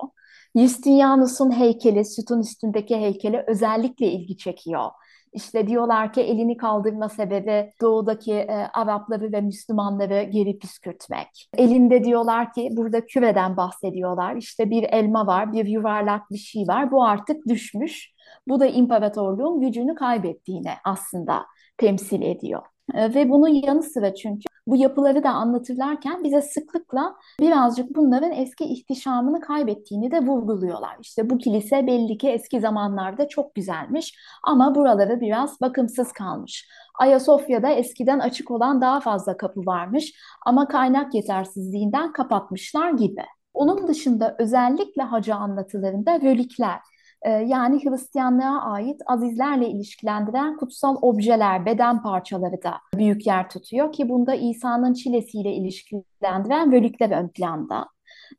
Justinianus'un 0.56 1.52
heykeli, 1.52 2.06
sütun 2.06 2.40
üstündeki 2.40 2.96
heykeli 2.96 3.44
özellikle 3.48 4.08
ilgi 4.12 4.38
çekiyor. 4.38 4.92
İşte 5.34 5.68
diyorlar 5.68 6.14
ki 6.14 6.22
elini 6.22 6.58
kaldırma 6.58 7.10
sebebi 7.10 7.74
doğudaki 7.82 8.34
e, 8.34 8.70
Arapları 8.74 9.32
ve 9.32 9.42
Müslümanları 9.42 10.24
geri 10.24 10.60
püskürtmek. 10.60 11.50
Elinde 11.58 12.04
diyorlar 12.04 12.54
ki 12.54 12.70
burada 12.72 13.06
küveden 13.06 13.58
bahsediyorlar. 13.58 14.36
İşte 14.36 14.70
bir 14.70 14.84
elma 14.84 15.28
var, 15.28 15.54
bir 15.54 15.66
yuvarlak 15.66 16.32
bir 16.32 16.38
şey 16.38 16.68
var. 16.68 16.92
Bu 16.92 17.04
artık 17.04 17.48
düşmüş. 17.48 18.12
Bu 18.48 18.60
da 18.60 18.66
imparatorluğun 18.66 19.62
gücünü 19.62 19.96
kaybettiğini 19.96 20.72
aslında 20.84 21.46
temsil 21.78 22.22
ediyor. 22.22 22.62
E, 22.94 23.14
ve 23.14 23.30
bunun 23.30 23.48
yanı 23.48 23.84
sıra 23.84 24.16
çünkü 24.16 24.49
bu 24.68 24.76
yapıları 24.76 25.24
da 25.24 25.30
anlatırlarken 25.30 26.24
bize 26.24 26.42
sıklıkla 26.42 27.16
birazcık 27.40 27.96
bunların 27.96 28.32
eski 28.32 28.64
ihtişamını 28.64 29.42
kaybettiğini 29.42 30.12
de 30.12 30.20
vurguluyorlar. 30.20 30.98
İşte 31.02 31.30
bu 31.30 31.38
kilise 31.38 31.88
belli 31.88 32.18
ki 32.18 32.30
eski 32.30 32.60
zamanlarda 32.60 33.28
çok 33.28 33.56
güzelmiş 33.56 34.16
ama 34.44 34.76
buraları 34.76 35.22
biraz 35.22 35.62
bakımsız 35.62 36.12
kalmış. 36.12 36.68
Ayasofya'da 37.00 37.70
eskiden 37.70 38.20
açık 38.20 38.52
olan 38.52 38.82
daha 38.82 39.00
fazla 39.00 39.38
kapı 39.38 39.66
varmış 39.66 40.14
ama 40.46 40.68
kaynak 40.68 41.14
yetersizliğinden 41.16 42.12
kapatmışlar 42.12 42.92
gibi. 42.92 43.24
Onun 43.54 43.88
dışında 43.88 44.36
özellikle 44.40 45.04
hacı 45.04 45.36
anlatılarında 45.36 46.22
relikler 46.22 46.80
ee, 47.22 47.30
yani 47.30 47.86
Hristiyanlığa 47.86 48.62
ait 48.62 49.02
azizlerle 49.08 49.70
ilişkilendiren 49.70 50.58
kutsal 50.58 50.96
objeler, 51.02 51.66
beden 51.66 52.02
parçaları 52.02 52.64
da 52.64 52.74
büyük 52.96 53.28
yer 53.28 53.50
tutuyor 53.50 53.92
ki 53.92 54.10
bunda 54.10 54.36
İsa'nın 54.36 54.94
çilesiyle 54.94 55.54
ilişkilendiren 55.54 56.72
bölükler 56.72 57.12
ön 57.12 57.28
planda. 57.28 57.90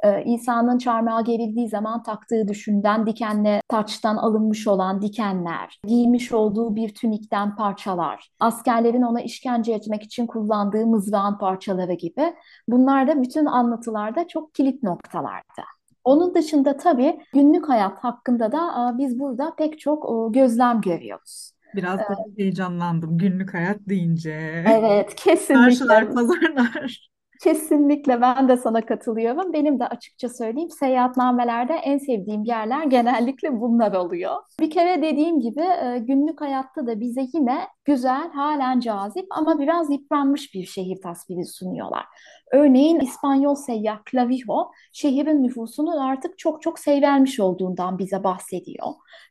Ee, 0.04 0.24
İsa'nın 0.24 0.78
çarmıha 0.78 1.20
gerildiği 1.20 1.68
zaman 1.68 2.02
taktığı 2.02 2.48
düşünden 2.48 3.06
dikenle 3.06 3.62
taçtan 3.68 4.16
alınmış 4.16 4.66
olan 4.66 5.02
dikenler, 5.02 5.80
giymiş 5.86 6.32
olduğu 6.32 6.76
bir 6.76 6.94
tünikten 6.94 7.56
parçalar, 7.56 8.30
askerlerin 8.40 9.02
ona 9.02 9.20
işkence 9.20 9.72
etmek 9.72 10.02
için 10.02 10.26
kullandığı 10.26 10.86
mızrağın 10.86 11.38
parçaları 11.38 11.92
gibi 11.92 12.34
bunlar 12.68 13.08
da 13.08 13.22
bütün 13.22 13.46
anlatılarda 13.46 14.28
çok 14.28 14.54
kilit 14.54 14.82
noktalarda. 14.82 15.79
Onun 16.04 16.34
dışında 16.34 16.76
tabii 16.76 17.20
günlük 17.34 17.68
hayat 17.68 17.98
hakkında 17.98 18.52
da 18.52 18.94
biz 18.98 19.18
burada 19.18 19.54
pek 19.54 19.80
çok 19.80 20.34
gözlem 20.34 20.80
görüyoruz. 20.80 21.52
Biraz 21.74 21.98
da 21.98 22.16
heyecanlandım 22.36 23.18
günlük 23.18 23.54
hayat 23.54 23.78
deyince. 23.88 24.64
Evet, 24.68 25.14
kesinlikle. 25.14 25.54
Çarşılar, 25.54 26.12
pazarlar. 26.12 27.09
Kesinlikle 27.42 28.20
ben 28.20 28.48
de 28.48 28.56
sana 28.56 28.86
katılıyorum. 28.86 29.52
Benim 29.52 29.80
de 29.80 29.86
açıkça 29.86 30.28
söyleyeyim 30.28 30.70
seyahatnamelerde 30.70 31.74
en 31.74 31.98
sevdiğim 31.98 32.44
yerler 32.44 32.84
genellikle 32.84 33.60
bunlar 33.60 33.92
oluyor. 33.92 34.36
Bir 34.60 34.70
kere 34.70 35.02
dediğim 35.02 35.40
gibi 35.40 35.60
e, 35.60 35.98
günlük 35.98 36.40
hayatta 36.40 36.86
da 36.86 37.00
bize 37.00 37.26
yine 37.34 37.66
güzel, 37.84 38.30
halen 38.30 38.80
cazip 38.80 39.26
ama 39.30 39.58
biraz 39.58 39.90
yıpranmış 39.90 40.54
bir 40.54 40.66
şehir 40.66 41.00
tasviri 41.02 41.46
sunuyorlar. 41.46 42.04
Örneğin 42.52 43.00
İspanyol 43.00 43.54
seyyah 43.54 43.98
Clavijo 44.10 44.70
şehrin 44.92 45.42
nüfusunun 45.42 45.96
artık 45.96 46.38
çok 46.38 46.62
çok 46.62 46.78
seyrelmiş 46.78 47.40
olduğundan 47.40 47.98
bize 47.98 48.24
bahsediyor. 48.24 48.86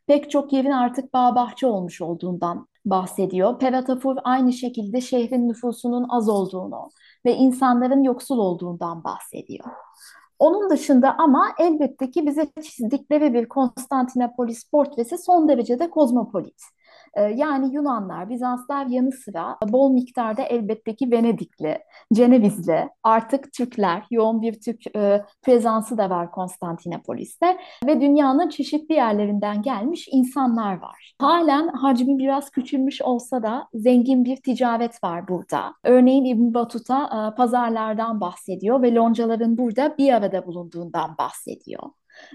Pek 0.07 0.31
çok 0.31 0.53
yerin 0.53 0.71
artık 0.71 1.13
bağ 1.13 1.35
bahçe 1.35 1.67
olmuş 1.67 2.01
olduğundan 2.01 2.67
bahsediyor. 2.85 3.59
Peratafur 3.59 4.17
aynı 4.23 4.53
şekilde 4.53 5.01
şehrin 5.01 5.49
nüfusunun 5.49 6.05
az 6.09 6.29
olduğunu, 6.29 6.89
ve 7.25 7.35
insanların 7.35 8.03
yoksul 8.03 8.37
olduğundan 8.37 9.03
bahsediyor. 9.03 9.65
Onun 10.39 10.69
dışında 10.69 11.15
ama 11.17 11.47
elbette 11.59 12.11
ki 12.11 12.27
bize 12.27 12.51
çizdikleri 12.63 13.33
bir 13.33 13.49
Konstantinopolis 13.49 14.63
portresi 14.63 15.17
son 15.17 15.49
derece 15.49 15.79
de 15.79 15.89
kozmopolit. 15.89 16.61
Ee, 17.13 17.21
yani 17.21 17.73
Yunanlar, 17.73 18.29
Bizanslar 18.29 18.85
yanı 18.85 19.11
sıra 19.11 19.57
bol 19.67 19.91
miktarda 19.91 20.41
elbette 20.41 20.95
ki 20.95 21.11
Venedikli, 21.11 21.79
Cenevizli, 22.13 22.89
artık 23.03 23.53
Türkler, 23.53 24.03
yoğun 24.11 24.41
bir 24.41 24.61
Türk 24.61 24.95
e, 24.95 25.25
prezansı 25.41 25.97
da 25.97 26.09
var 26.09 26.31
Konstantinopolis'te 26.31 27.57
ve 27.87 28.01
dünyanın 28.01 28.49
çeşitli 28.49 28.95
yerlerinden 28.95 29.61
gelmiş 29.61 30.07
insanlar 30.11 30.81
var. 30.81 31.13
Halen 31.19 31.67
hacmi 31.67 32.17
biraz 32.17 32.49
küçülmüş 32.49 33.01
olsa 33.01 33.43
da 33.43 33.67
zengin 33.73 34.25
bir 34.25 34.37
ticaret 34.37 35.03
var 35.03 35.27
burada. 35.27 35.73
Örneğin 35.83 36.25
İbn 36.25 36.53
Battuta 36.53 37.03
e, 37.05 37.35
pazarlardan 37.35 38.21
bahsediyor 38.21 38.81
ve 38.81 38.95
loncaların 38.95 39.57
burada 39.57 39.95
bir 39.97 40.13
arada 40.13 40.47
bulunduğundan 40.47 41.15
bahsediyor. 41.17 41.83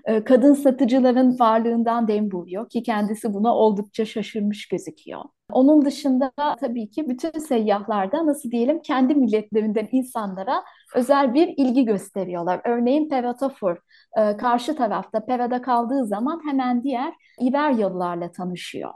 Ee, 0.05 0.25
kadın 0.25 0.55
satıcıların 0.55 1.39
varlığından 1.39 2.09
dem 2.09 2.33
vuruyor 2.33 2.69
ki 2.69 2.83
kendisi 2.83 3.35
buna 3.35 3.57
oldukça 3.57 4.05
şaşırmış 4.05 4.69
gözüküyor. 4.69 5.21
Onun 5.53 5.85
dışında 5.85 6.33
tabii 6.61 6.91
ki 6.91 7.09
bütün 7.09 7.39
seyyahlarda 7.39 8.27
nasıl 8.27 8.51
diyelim 8.51 8.83
kendi 8.83 9.15
milletlerinden 9.15 9.89
insanlara 9.93 10.63
özel 10.95 11.35
bir 11.35 11.55
ilgi 11.57 11.85
gösteriyorlar. 11.85 12.61
Örneğin 12.65 13.09
Pevatafur 13.09 13.77
e, 14.19 14.37
karşı 14.37 14.77
tarafta 14.77 15.25
Pera'da 15.25 15.63
kaldığı 15.63 16.07
zaman 16.07 16.41
hemen 16.49 16.83
diğer 16.83 17.15
İberyalılarla 17.41 18.33
tanışıyor. 18.33 18.91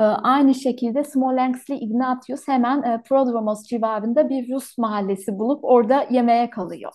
E, 0.00 0.02
aynı 0.02 0.54
şekilde 0.54 1.04
Smolenskli 1.04 1.74
Ignatius 1.74 2.48
hemen 2.48 2.82
e, 2.82 3.02
Prodromos 3.02 3.64
civarında 3.68 4.28
bir 4.28 4.54
Rus 4.54 4.78
mahallesi 4.78 5.38
bulup 5.38 5.64
orada 5.64 6.06
yemeğe 6.10 6.50
kalıyor. 6.50 6.92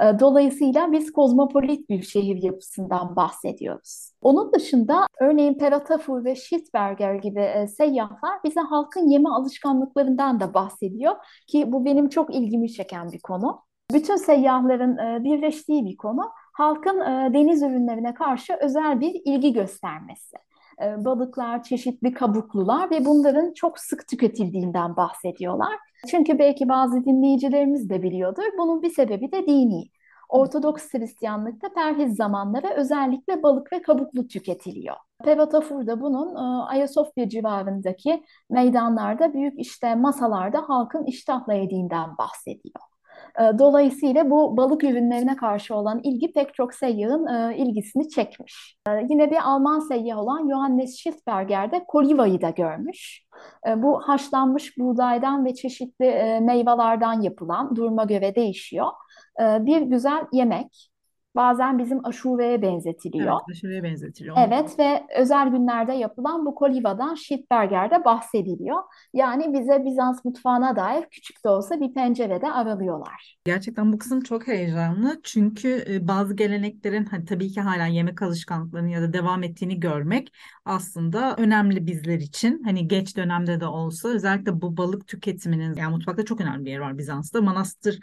Ee, 0.00 0.20
dolayısıyla 0.20 0.92
biz 0.92 1.12
kozmopolit 1.12 1.88
bir 1.88 2.02
şehir 2.02 2.42
yapısından 2.42 3.16
bahsediyoruz. 3.16 4.10
Onun 4.22 4.52
dışında 4.52 5.06
örneğin 5.20 5.54
Peratafur 5.54 6.24
ve 6.24 6.36
Schiltberger 6.36 7.14
gibi 7.14 7.40
e, 7.40 7.66
seyyahlar 7.66 8.42
bize 8.44 8.60
halkın 8.60 9.08
yeme 9.08 9.28
alışkanlıklarından 9.28 10.40
da 10.40 10.54
bahsediyor 10.54 11.14
ki 11.46 11.72
bu 11.72 11.84
benim 11.84 12.08
çok 12.08 12.34
ilgimi 12.34 12.72
çeken 12.72 13.12
bir 13.12 13.20
konu. 13.20 13.62
Bütün 13.92 14.16
seyyahların 14.16 14.98
e, 14.98 15.24
birleştiği 15.24 15.84
bir 15.84 15.96
konu 15.96 16.30
halkın 16.52 17.00
e, 17.00 17.34
deniz 17.34 17.62
ürünlerine 17.62 18.14
karşı 18.14 18.54
özel 18.60 19.00
bir 19.00 19.22
ilgi 19.24 19.52
göstermesi. 19.52 20.36
Balıklar, 20.80 21.62
çeşitli 21.62 22.14
kabuklular 22.14 22.90
ve 22.90 23.04
bunların 23.04 23.52
çok 23.52 23.78
sık 23.78 24.08
tüketildiğinden 24.08 24.96
bahsediyorlar. 24.96 25.76
Çünkü 26.10 26.38
belki 26.38 26.68
bazı 26.68 27.04
dinleyicilerimiz 27.04 27.90
de 27.90 28.02
biliyordur. 28.02 28.42
Bunun 28.58 28.82
bir 28.82 28.90
sebebi 28.90 29.32
de 29.32 29.46
dini. 29.46 29.84
Ortodoks 30.28 30.94
Hristiyanlıkta 30.94 31.68
perhiz 31.72 32.16
zamanları 32.16 32.68
özellikle 32.76 33.42
balık 33.42 33.72
ve 33.72 33.82
kabuklu 33.82 34.28
tüketiliyor. 34.28 34.96
Pevatafur 35.24 35.86
da 35.86 36.00
bunun 36.00 36.34
e, 36.36 36.64
Ayasofya 36.64 37.28
civarındaki 37.28 38.24
meydanlarda 38.50 39.34
büyük 39.34 39.60
işte 39.60 39.94
masalarda 39.94 40.68
halkın 40.68 41.04
iştahla 41.04 41.54
yediğinden 41.54 42.18
bahsediyor. 42.18 42.93
E, 43.40 43.58
dolayısıyla 43.58 44.30
bu 44.30 44.56
balık 44.56 44.84
ürünlerine 44.84 45.36
karşı 45.36 45.74
olan 45.74 46.00
ilgi 46.02 46.32
pek 46.32 46.54
çok 46.54 46.74
seyyahın 46.74 47.26
e, 47.26 47.56
ilgisini 47.56 48.08
çekmiş. 48.08 48.78
Yine 49.08 49.30
bir 49.30 49.48
Alman 49.48 49.80
seyyah 49.80 50.18
olan 50.18 50.48
Johannes 50.50 50.96
Schiltberger 50.98 51.72
de 51.72 51.84
kolivayı 51.88 52.40
da 52.40 52.50
görmüş. 52.50 53.22
E, 53.68 53.82
bu 53.82 54.00
haşlanmış 54.00 54.78
buğdaydan 54.78 55.44
ve 55.44 55.54
çeşitli 55.54 56.06
e, 56.06 56.40
meyvelerden 56.40 57.20
yapılan, 57.20 57.76
duruma 57.76 58.04
göre 58.04 58.34
değişiyor. 58.34 58.86
E, 59.40 59.66
bir 59.66 59.82
güzel 59.82 60.24
yemek. 60.32 60.93
Bazen 61.36 61.78
bizim 61.78 62.06
aşureye 62.06 62.62
benzetiliyor. 62.62 63.32
Evet, 63.32 63.42
aşureye 63.50 63.82
benzetiliyor. 63.82 64.36
Evet 64.38 64.78
ve 64.78 65.02
özel 65.18 65.48
günlerde 65.48 65.92
yapılan 65.92 66.46
bu 66.46 66.54
kolivadan 66.54 67.14
Schiltberger'de 67.14 68.04
bahsediliyor. 68.04 68.82
Yani 69.14 69.60
bize 69.60 69.84
Bizans 69.84 70.24
mutfağına 70.24 70.76
dair 70.76 71.04
küçük 71.10 71.44
de 71.44 71.48
olsa 71.48 71.80
bir 71.80 71.94
pencerede 71.94 72.52
aralıyorlar. 72.52 73.38
Gerçekten 73.44 73.92
bu 73.92 73.98
kısım 73.98 74.20
çok 74.20 74.46
heyecanlı. 74.46 75.20
Çünkü 75.22 75.84
e, 75.88 76.08
bazı 76.08 76.34
geleneklerin 76.34 77.04
hani 77.04 77.24
tabii 77.24 77.48
ki 77.48 77.60
hala 77.60 77.86
yemek 77.86 78.22
alışkanlıklarının 78.22 78.88
ya 78.88 79.02
da 79.02 79.12
devam 79.12 79.42
ettiğini 79.42 79.80
görmek 79.80 80.32
aslında 80.64 81.36
önemli 81.36 81.86
bizler 81.86 82.18
için. 82.18 82.62
Hani 82.62 82.88
geç 82.88 83.16
dönemde 83.16 83.60
de 83.60 83.66
olsa 83.66 84.08
özellikle 84.08 84.60
bu 84.60 84.76
balık 84.76 85.06
tüketiminin 85.06 85.74
yani 85.74 85.92
mutfakta 85.92 86.24
çok 86.24 86.40
önemli 86.40 86.64
bir 86.64 86.70
yer 86.70 86.78
var 86.78 86.98
Bizans'ta. 86.98 87.40
Manastır 87.40 88.00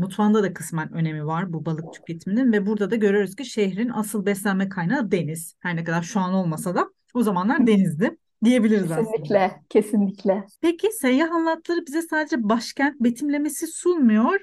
Mutfağında 0.00 0.42
da 0.42 0.52
kısmen 0.52 0.92
önemi 0.92 1.26
var 1.26 1.52
bu 1.52 1.66
balık 1.66 1.92
tüketiminin 1.92 2.52
ve 2.52 2.66
burada 2.66 2.90
da 2.90 2.96
görüyoruz 2.96 3.36
ki 3.36 3.44
şehrin 3.44 3.88
asıl 3.88 4.26
beslenme 4.26 4.68
kaynağı 4.68 5.10
deniz. 5.10 5.54
Her 5.60 5.76
ne 5.76 5.84
kadar 5.84 6.02
şu 6.02 6.20
an 6.20 6.34
olmasa 6.34 6.74
da 6.74 6.90
O 7.14 7.22
zamanlar 7.22 7.66
denizdi 7.66 8.16
diyebiliriz 8.44 8.88
kesinlikle, 8.88 9.38
aslında. 9.38 9.60
Kesinlikle, 9.68 10.44
Peki 10.60 10.92
seyyah 10.92 11.30
anlatları 11.30 11.86
bize 11.86 12.02
sadece 12.02 12.48
başkent 12.48 13.00
betimlemesi 13.00 13.66
sunmuyor. 13.66 14.40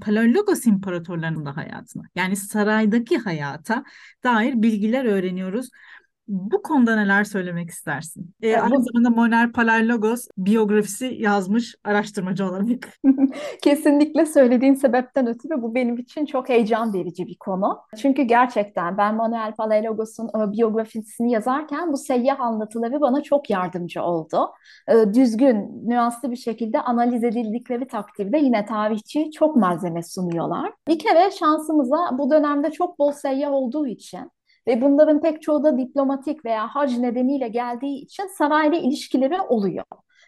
Palaiologos 0.00 0.66
imparatorlarının 0.66 1.46
da 1.46 1.56
hayatına 1.56 2.02
yani 2.14 2.36
saraydaki 2.36 3.18
hayata 3.18 3.84
dair 4.24 4.62
bilgiler 4.62 5.04
öğreniyoruz. 5.04 5.70
Bu 6.28 6.62
konuda 6.62 6.96
neler 6.96 7.24
söylemek 7.24 7.70
istersin? 7.70 8.34
Ee, 8.42 8.48
Ya 8.48 8.62
aynı 8.62 8.82
zamanda 8.82 9.10
Moner 9.10 9.52
Palaiologos 9.52 10.28
biyografisi 10.38 11.16
yazmış 11.18 11.74
araştırmacı 11.84 12.46
olarak. 12.46 12.88
kesinlikle 13.62 14.26
söylediğin 14.26 14.74
sebepten 14.74 15.26
ötürü 15.26 15.62
bu 15.62 15.74
benim 15.74 15.98
için 15.98 16.26
çok 16.26 16.48
heyecan 16.48 16.94
verici 16.94 17.26
bir 17.26 17.36
konu. 17.36 17.78
Çünkü 17.96 18.22
gerçekten 18.22 18.98
ben 18.98 19.14
Manuel 19.14 19.54
Palaiologos'un 19.54 20.28
e, 20.28 20.52
biyografisini 20.52 21.32
yazarken 21.32 21.92
bu 21.92 21.96
seyyah 21.96 22.40
anlatıları 22.40 23.00
bana 23.00 23.22
çok 23.22 23.50
yardımcı 23.50 24.02
oldu. 24.02 24.50
E, 24.88 25.14
Düzgün, 25.14 25.88
nüanslı 25.88 26.30
bir 26.30 26.36
şekilde 26.36 26.80
analiz 26.80 27.24
edildikleri 27.24 27.86
takdirde 27.88 28.38
yine 28.38 28.66
tarihçi 28.66 29.30
çok 29.30 29.56
malzeme 29.56 30.02
sunuyorlar. 30.02 30.72
Bir 30.88 30.98
kere 30.98 31.30
şansımıza 31.30 31.96
bu 32.18 32.30
dönemde 32.30 32.70
çok 32.70 32.98
bol 32.98 33.12
seyyah 33.12 33.52
olduğu 33.52 33.86
için 33.86 34.30
ve 34.66 34.82
bunların 34.82 35.20
pek 35.20 35.42
çoğu 35.42 35.64
da 35.64 35.78
diplomatik 35.78 36.44
veya 36.44 36.66
hac 36.66 36.98
nedeniyle 36.98 37.48
geldiği 37.48 38.02
için 38.02 38.26
sarayla 38.26 38.78
ilişkileri 38.78 39.40
oluyor. 39.40 39.84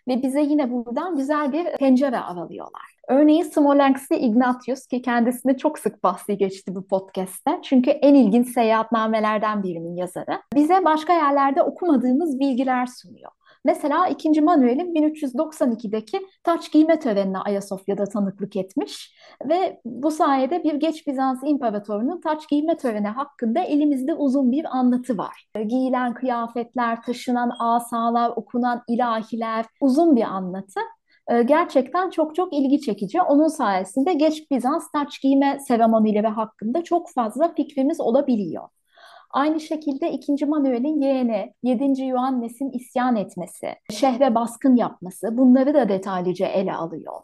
Ve 0.09 0.23
bize 0.23 0.41
yine 0.41 0.71
buradan 0.71 1.17
güzel 1.17 1.53
bir 1.53 1.77
pencere 1.77 2.19
aralıyorlar. 2.19 2.99
Örneğin 3.09 3.43
Smolensk'li 3.43 4.17
Ignatius 4.17 4.87
ki 4.87 5.03
kendisine 5.03 5.57
çok 5.57 5.79
sık 5.79 6.03
bahsi 6.05 6.39
geçti 6.39 6.75
bu 6.75 6.87
podcast'te. 6.87 7.59
Çünkü 7.63 7.91
en 7.91 8.15
ilginç 8.15 8.49
seyahatnamelerden 8.49 9.63
birinin 9.63 9.97
yazarı. 9.97 10.43
Bize 10.55 10.85
başka 10.85 11.13
yerlerde 11.13 11.63
okumadığımız 11.63 12.41
bilgiler 12.41 12.87
sunuyor. 12.87 13.31
Mesela 13.65 14.09
2. 14.09 14.41
Manuel'in 14.41 14.95
1392'deki 14.95 16.21
taç 16.45 16.73
giyme 16.73 16.99
törenine 16.99 17.39
Ayasofya'da 17.39 18.05
tanıklık 18.05 18.57
etmiş 18.57 19.15
ve 19.49 19.81
bu 19.85 20.11
sayede 20.11 20.65
bir 20.65 20.75
geç 20.75 21.07
Bizans 21.07 21.41
imparatorunun 21.45 22.21
taç 22.21 22.49
giyme 22.49 22.77
töreni 22.77 23.09
hakkında 23.09 23.61
elimizde 23.61 24.15
uzun 24.15 24.53
bir 24.53 24.77
anlatı 24.77 25.19
var. 25.19 25.47
Giyilen 25.69 26.15
kıyafetler, 26.15 27.03
taşınan 27.03 27.53
asalar, 27.59 28.33
okunan 28.37 28.83
ilahiler, 28.89 29.65
uzun 29.81 30.17
bir 30.17 30.23
anlatı 30.23 30.81
ee, 31.31 31.43
gerçekten 31.43 32.11
çok 32.11 32.35
çok 32.35 32.53
ilgi 32.53 32.81
çekici. 32.81 33.23
Onun 33.23 33.49
sayesinde 33.49 34.15
geç 34.15 34.51
Bizans 34.51 34.91
taç 34.91 35.21
giyme 35.23 35.59
seremonileri 35.69 36.27
hakkında 36.27 36.85
çok 36.85 37.11
fazla 37.11 37.55
fikrimiz 37.55 38.01
olabiliyor. 38.01 38.69
Aynı 39.31 39.61
şekilde 39.61 40.13
2. 40.13 40.47
Manuel'in 40.47 41.01
yeğeni 41.01 41.55
7. 41.63 42.05
Yohannes'in 42.05 42.71
isyan 42.71 43.17
etmesi, 43.17 43.75
şehre 43.91 44.35
baskın 44.35 44.77
yapması 44.77 45.39
bunları 45.39 45.75
da 45.75 45.89
detaylıca 45.89 46.47
ele 46.47 46.75
alıyor. 46.75 47.15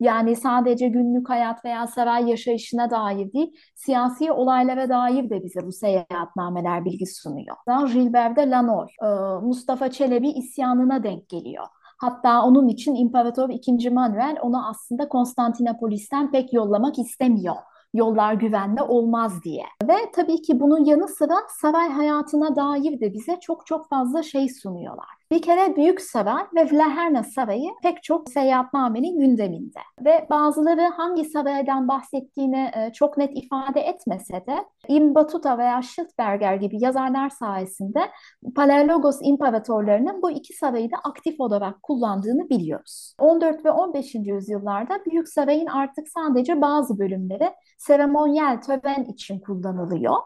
Yani 0.00 0.36
sadece 0.36 0.88
günlük 0.88 1.28
hayat 1.30 1.64
veya 1.64 1.86
saray 1.86 2.30
yaşayışına 2.30 2.90
dair 2.90 3.32
değil, 3.32 3.56
siyasi 3.74 4.32
olaylara 4.32 4.88
dair 4.88 5.30
de 5.30 5.44
bize 5.44 5.66
bu 5.66 5.72
seyahatnameler 5.72 6.84
bilgi 6.84 7.06
sunuyor. 7.06 7.56
Gilbert 7.92 8.36
de 8.36 8.50
Lanor, 8.50 8.88
e, 9.02 9.06
Mustafa 9.46 9.90
Çelebi 9.90 10.28
isyanına 10.28 11.02
denk 11.02 11.28
geliyor. 11.28 11.64
Hatta 11.98 12.42
onun 12.42 12.68
için 12.68 12.94
İmparator 12.94 13.50
II. 13.50 13.90
Manuel 13.90 14.36
onu 14.42 14.68
aslında 14.68 15.08
Konstantinopolis'ten 15.08 16.30
pek 16.30 16.52
yollamak 16.52 16.98
istemiyor 16.98 17.56
yollar 17.94 18.34
güvenli 18.34 18.82
olmaz 18.82 19.42
diye. 19.44 19.64
Ve 19.82 19.96
tabii 20.14 20.42
ki 20.42 20.60
bunun 20.60 20.84
yanı 20.84 21.08
sıra 21.08 21.34
saray 21.48 21.88
hayatına 21.88 22.56
dair 22.56 23.00
de 23.00 23.12
bize 23.12 23.40
çok 23.40 23.66
çok 23.66 23.88
fazla 23.88 24.22
şey 24.22 24.48
sunuyorlar. 24.48 25.23
Bir 25.30 25.42
kere 25.42 25.76
Büyük 25.76 26.00
Saray 26.00 26.44
ve 26.54 26.70
Vlaherna 26.70 27.24
Sarayı 27.24 27.70
pek 27.82 28.02
çok 28.02 28.28
seyahatnamenin 28.28 29.18
gündeminde. 29.18 29.78
Ve 30.04 30.26
bazıları 30.30 30.80
hangi 30.80 31.24
saraydan 31.24 31.88
bahsettiğini 31.88 32.70
e, 32.74 32.92
çok 32.92 33.18
net 33.18 33.30
ifade 33.36 33.80
etmese 33.80 34.32
de 34.32 34.64
Ibn 34.88 35.14
Battuta 35.14 35.58
veya 35.58 35.82
Schildberger 35.82 36.54
gibi 36.54 36.76
yazarlar 36.84 37.30
sayesinde 37.30 38.10
Palaiologos 38.54 39.18
imparatorlarının 39.22 40.22
bu 40.22 40.30
iki 40.30 40.52
sarayı 40.52 40.90
da 40.90 40.96
aktif 41.04 41.40
olarak 41.40 41.82
kullandığını 41.82 42.50
biliyoruz. 42.50 43.14
14 43.18 43.64
ve 43.64 43.70
15. 43.70 44.14
yüzyıllarda 44.14 45.04
Büyük 45.10 45.28
Sarayın 45.28 45.66
artık 45.66 46.08
sadece 46.08 46.60
bazı 46.60 46.98
bölümleri 46.98 47.52
seremonyel 47.78 48.62
tören 48.62 49.04
için 49.04 49.38
kullanılıyor 49.40 50.16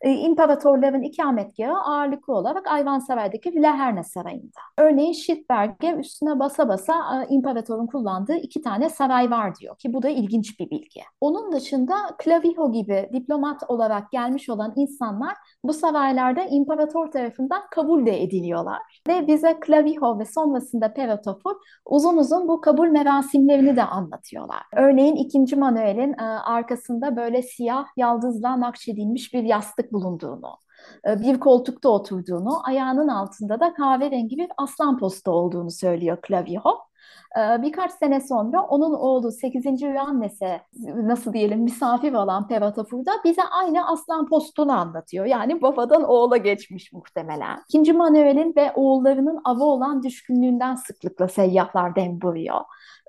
e, 0.00 0.10
imparatorların 0.12 1.02
ikametgahı 1.02 1.78
ağırlıklı 1.78 2.34
olarak 2.34 2.66
Ayvansaray'daki 2.66 3.50
Vlaherna 3.50 4.04
Sarayı'nda. 4.04 4.60
Örneğin 4.78 5.12
Schildberger 5.12 5.98
üstüne 5.98 6.38
basa 6.38 6.68
basa 6.68 6.94
e, 7.22 7.34
imparatorun 7.34 7.86
kullandığı 7.86 8.36
iki 8.36 8.62
tane 8.62 8.90
saray 8.90 9.30
var 9.30 9.54
diyor 9.54 9.78
ki 9.78 9.92
bu 9.92 10.02
da 10.02 10.08
ilginç 10.08 10.60
bir 10.60 10.70
bilgi. 10.70 11.00
Onun 11.20 11.52
dışında 11.52 11.94
Clavijo 12.24 12.72
gibi 12.72 13.10
diplomat 13.12 13.62
olarak 13.68 14.12
gelmiş 14.12 14.48
olan 14.48 14.72
insanlar 14.76 15.34
bu 15.64 15.72
saraylarda 15.72 16.42
imparator 16.42 17.10
tarafından 17.10 17.62
kabul 17.70 18.06
de 18.06 18.22
ediliyorlar. 18.22 18.78
Ve 19.08 19.26
bize 19.26 19.58
Clavijo 19.66 20.18
ve 20.18 20.24
sonrasında 20.24 20.94
Peratofur 20.94 21.54
uzun 21.86 22.16
uzun 22.16 22.48
bu 22.48 22.60
kabul 22.60 22.88
merasimlerini 22.88 23.76
de 23.76 23.82
anlatıyorlar. 23.82 24.62
Örneğin 24.76 25.16
2. 25.16 25.56
Manuel'in 25.56 26.12
e, 26.12 26.22
arkasında 26.22 27.16
böyle 27.16 27.42
siyah 27.42 27.86
yaldızla 27.96 28.60
nakşedilmiş 28.60 29.34
bir 29.34 29.42
yastık 29.42 29.77
bulunduğunu, 29.92 30.56
e, 31.08 31.20
bir 31.20 31.40
koltukta 31.40 31.88
oturduğunu, 31.88 32.66
ayağının 32.68 33.08
altında 33.08 33.60
da 33.60 33.74
kahverengi 33.74 34.36
bir 34.38 34.48
aslan 34.56 34.98
postu 34.98 35.30
olduğunu 35.30 35.70
söylüyor 35.70 36.18
Clavijo. 36.28 36.78
E, 37.38 37.62
birkaç 37.62 37.92
sene 37.92 38.20
sonra 38.20 38.62
onun 38.62 38.94
oğlu 38.94 39.32
8. 39.32 39.82
Yohannes'e 39.82 40.60
nasıl 40.96 41.32
diyelim 41.32 41.60
misafir 41.60 42.12
olan 42.12 42.48
Pevatafur'da 42.48 43.12
bize 43.24 43.42
aynı 43.42 43.88
aslan 43.88 44.26
postunu 44.28 44.72
anlatıyor. 44.72 45.26
Yani 45.26 45.62
babadan 45.62 46.02
oğula 46.02 46.36
geçmiş 46.36 46.92
muhtemelen. 46.92 47.58
İkinci 47.68 47.92
Manuel'in 47.92 48.54
ve 48.56 48.72
oğullarının 48.74 49.40
avı 49.44 49.64
olan 49.64 50.02
düşkünlüğünden 50.02 50.74
sıklıkla 50.74 51.28
seyyahlar 51.28 51.96
dem 51.96 52.18
vuruyor. 52.22 52.60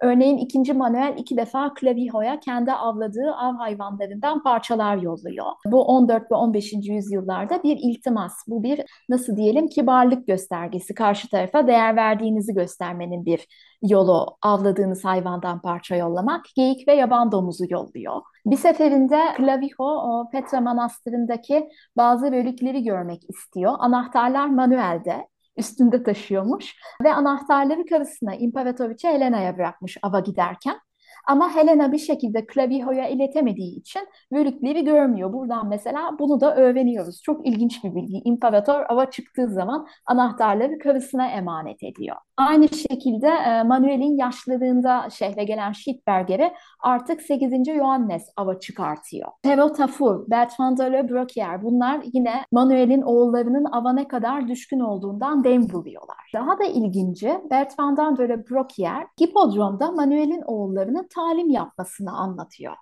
Örneğin 0.01 0.37
2. 0.37 0.73
Manuel 0.73 1.13
iki 1.17 1.37
defa 1.37 1.73
Clavijo'ya 1.79 2.39
kendi 2.39 2.71
avladığı 2.71 3.31
av 3.35 3.55
hayvanlarından 3.55 4.43
parçalar 4.43 4.97
yolluyor. 4.97 5.45
Bu 5.65 5.85
14 5.85 6.31
ve 6.31 6.35
15. 6.35 6.73
yüzyıllarda 6.73 7.63
bir 7.63 7.77
iltimas, 7.81 8.33
bu 8.47 8.63
bir 8.63 8.81
nasıl 9.09 9.35
diyelim 9.35 9.67
kibarlık 9.67 10.27
göstergesi, 10.27 10.93
karşı 10.93 11.29
tarafa 11.29 11.67
değer 11.67 11.95
verdiğinizi 11.95 12.53
göstermenin 12.53 13.25
bir 13.25 13.47
yolu 13.81 14.18
avladığınız 14.41 15.05
hayvandan 15.05 15.62
parça 15.62 15.95
yollamak, 15.95 16.45
geyik 16.55 16.88
ve 16.88 16.93
yaban 16.93 17.32
domuzu 17.32 17.65
yolluyor. 17.69 18.21
Bir 18.45 18.58
seferinde 18.58 19.19
Clavijo 19.38 20.29
Petra 20.32 20.62
Manastırı'ndaki 20.62 21.69
bazı 21.97 22.32
bölükleri 22.32 22.84
görmek 22.84 23.29
istiyor. 23.29 23.73
Anahtarlar 23.79 24.47
Manuel'de 24.47 25.27
üstünde 25.58 26.03
taşıyormuş 26.03 26.75
ve 27.03 27.13
anahtarları 27.13 27.86
karısına 27.86 28.36
İmparatoriçe 28.36 29.10
Helena'ya 29.10 29.58
bırakmış 29.58 29.97
ava 30.01 30.19
giderken. 30.19 30.79
Ama 31.27 31.55
Helena 31.55 31.91
bir 31.91 31.97
şekilde 31.97 32.45
Clavijo'ya 32.53 33.08
iletemediği 33.08 33.79
için 33.79 34.01
bölükleri 34.32 34.84
görmüyor. 34.84 35.34
Buradan 35.34 35.67
mesela 35.67 36.19
bunu 36.19 36.41
da 36.41 36.55
öğreniyoruz. 36.55 37.21
Çok 37.21 37.47
ilginç 37.47 37.84
bir 37.84 37.95
bilgi. 37.95 38.21
İmparator 38.25 38.86
ava 38.89 39.12
çıktığı 39.12 39.47
zaman 39.47 39.88
anahtarları 40.05 40.79
karısına 40.79 41.27
emanet 41.27 41.84
ediyor. 41.84 42.15
Aynı 42.38 42.69
şekilde 42.69 43.27
e, 43.27 43.63
Manuel'in 43.63 44.17
yaşlılığında 44.17 45.10
şehre 45.10 45.43
gelen 45.43 45.71
Schitberger'e 45.71 46.53
artık 46.79 47.21
8. 47.21 47.51
Johannes 47.65 48.29
ava 48.38 48.60
çıkartıyor. 48.60 49.29
Theo 49.43 49.73
Tafur, 49.73 50.29
Bertrand 50.29 50.77
de 50.77 50.91
Le 50.91 51.10
Brocquier 51.10 51.63
bunlar 51.63 52.01
yine 52.13 52.34
Manuel'in 52.51 53.01
oğullarının 53.01 53.65
ava 53.71 53.93
ne 53.93 54.08
kadar 54.08 54.47
düşkün 54.47 54.79
olduğundan 54.79 55.43
dem 55.43 55.69
buluyorlar. 55.69 56.32
Daha 56.34 56.60
da 56.60 56.63
ilginci 56.63 57.39
Bertrand 57.51 57.97
de 57.97 58.29
Le 58.29 58.49
Brocquier 58.49 59.08
Hipodrom'da 59.21 59.91
Manuel'in 59.91 60.41
oğullarının 60.41 61.08
talim 61.10 61.50
yapmasını 61.50 62.12
anlatıyor. 62.17 62.74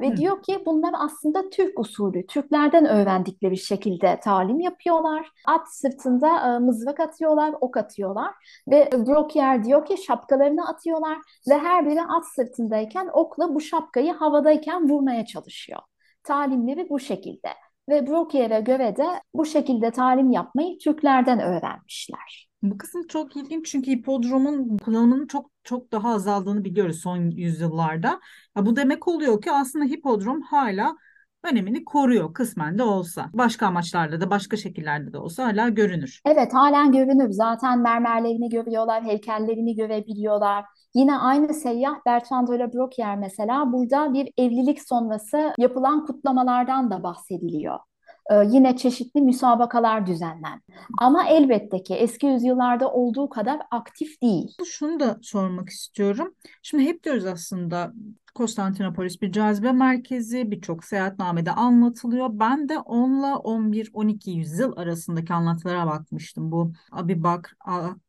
Ve 0.00 0.10
Hı. 0.10 0.16
diyor 0.16 0.42
ki 0.42 0.62
bunlar 0.66 0.94
aslında 0.98 1.50
Türk 1.50 1.78
usulü, 1.78 2.26
Türklerden 2.26 2.86
öğrendikleri 2.86 3.56
şekilde 3.56 4.20
talim 4.24 4.60
yapıyorlar. 4.60 5.30
At 5.46 5.74
sırtında 5.74 6.56
e, 6.56 6.58
mızrak 6.58 7.00
atıyorlar, 7.00 7.54
ok 7.60 7.76
atıyorlar. 7.76 8.34
Ve 8.68 8.90
Brocquier 8.92 9.64
diyor 9.64 9.86
ki 9.86 9.96
şapkalarını 10.02 10.68
atıyorlar 10.68 11.18
ve 11.50 11.58
her 11.58 11.86
biri 11.86 12.02
at 12.02 12.26
sırtındayken 12.34 13.10
okla 13.12 13.54
bu 13.54 13.60
şapkayı 13.60 14.12
havadayken 14.12 14.88
vurmaya 14.88 15.26
çalışıyor. 15.26 15.80
Talimleri 16.22 16.90
bu 16.90 16.98
şekilde. 17.00 17.48
Ve 17.88 18.06
Brockier'e 18.06 18.60
göre 18.60 18.96
de 18.96 19.06
bu 19.34 19.46
şekilde 19.46 19.90
talim 19.90 20.30
yapmayı 20.30 20.78
Türklerden 20.78 21.40
öğrenmişler. 21.40 22.45
Bu 22.70 22.78
kısım 22.78 23.06
çok 23.06 23.36
ilginç 23.36 23.66
çünkü 23.70 23.90
hipodromun 23.90 24.78
kullanımının 24.78 25.26
çok 25.26 25.50
çok 25.64 25.92
daha 25.92 26.08
azaldığını 26.14 26.64
biliyoruz 26.64 27.00
son 27.00 27.30
yüzyıllarda. 27.30 28.20
Ya 28.56 28.66
bu 28.66 28.76
demek 28.76 29.08
oluyor 29.08 29.42
ki 29.42 29.52
aslında 29.52 29.84
hipodrom 29.84 30.42
hala 30.42 30.96
önemini 31.44 31.84
koruyor 31.84 32.34
kısmen 32.34 32.78
de 32.78 32.82
olsa. 32.82 33.30
Başka 33.34 33.66
amaçlarla 33.66 34.20
da 34.20 34.30
başka 34.30 34.56
şekillerde 34.56 35.12
de 35.12 35.18
olsa 35.18 35.44
hala 35.44 35.68
görünür. 35.68 36.20
Evet 36.26 36.54
halen 36.54 36.92
görünür. 36.92 37.30
Zaten 37.30 37.78
mermerlerini 37.78 38.48
görüyorlar, 38.48 39.04
heykellerini 39.04 39.74
görebiliyorlar. 39.74 40.64
Yine 40.94 41.18
aynı 41.18 41.54
seyyah 41.54 41.94
Bertrand 42.06 42.48
de 42.48 42.58
la 42.58 43.16
mesela 43.16 43.72
burada 43.72 44.14
bir 44.14 44.32
evlilik 44.38 44.88
sonrası 44.88 45.52
yapılan 45.58 46.06
kutlamalardan 46.06 46.90
da 46.90 47.02
bahsediliyor. 47.02 47.78
Ee, 48.30 48.34
yine 48.46 48.76
çeşitli 48.76 49.20
müsabakalar 49.20 50.06
düzenlen. 50.06 50.62
Ama 50.98 51.28
elbette 51.28 51.82
ki 51.82 51.94
eski 51.94 52.26
yüzyıllarda 52.26 52.92
olduğu 52.92 53.28
kadar 53.28 53.60
aktif 53.70 54.22
değil. 54.22 54.56
Şunu 54.64 55.00
da 55.00 55.18
sormak 55.22 55.68
istiyorum. 55.68 56.34
Şimdi 56.62 56.84
hep 56.84 57.02
diyoruz 57.04 57.26
aslında 57.26 57.92
Konstantinopolis 58.36 59.22
bir 59.22 59.32
cazibe 59.32 59.72
merkezi, 59.72 60.50
birçok 60.50 60.84
seyahatnamede 60.84 61.52
anlatılıyor. 61.52 62.28
Ben 62.32 62.68
de 62.68 62.78
10 62.78 63.18
ile 63.18 63.26
11 63.26 63.90
12 63.92 64.30
yüzyıl 64.30 64.76
arasındaki 64.76 65.32
anlatılara 65.32 65.86
bakmıştım. 65.86 66.52
Bu 66.52 66.72
Abi 66.92 67.22
Bakr, 67.22 67.54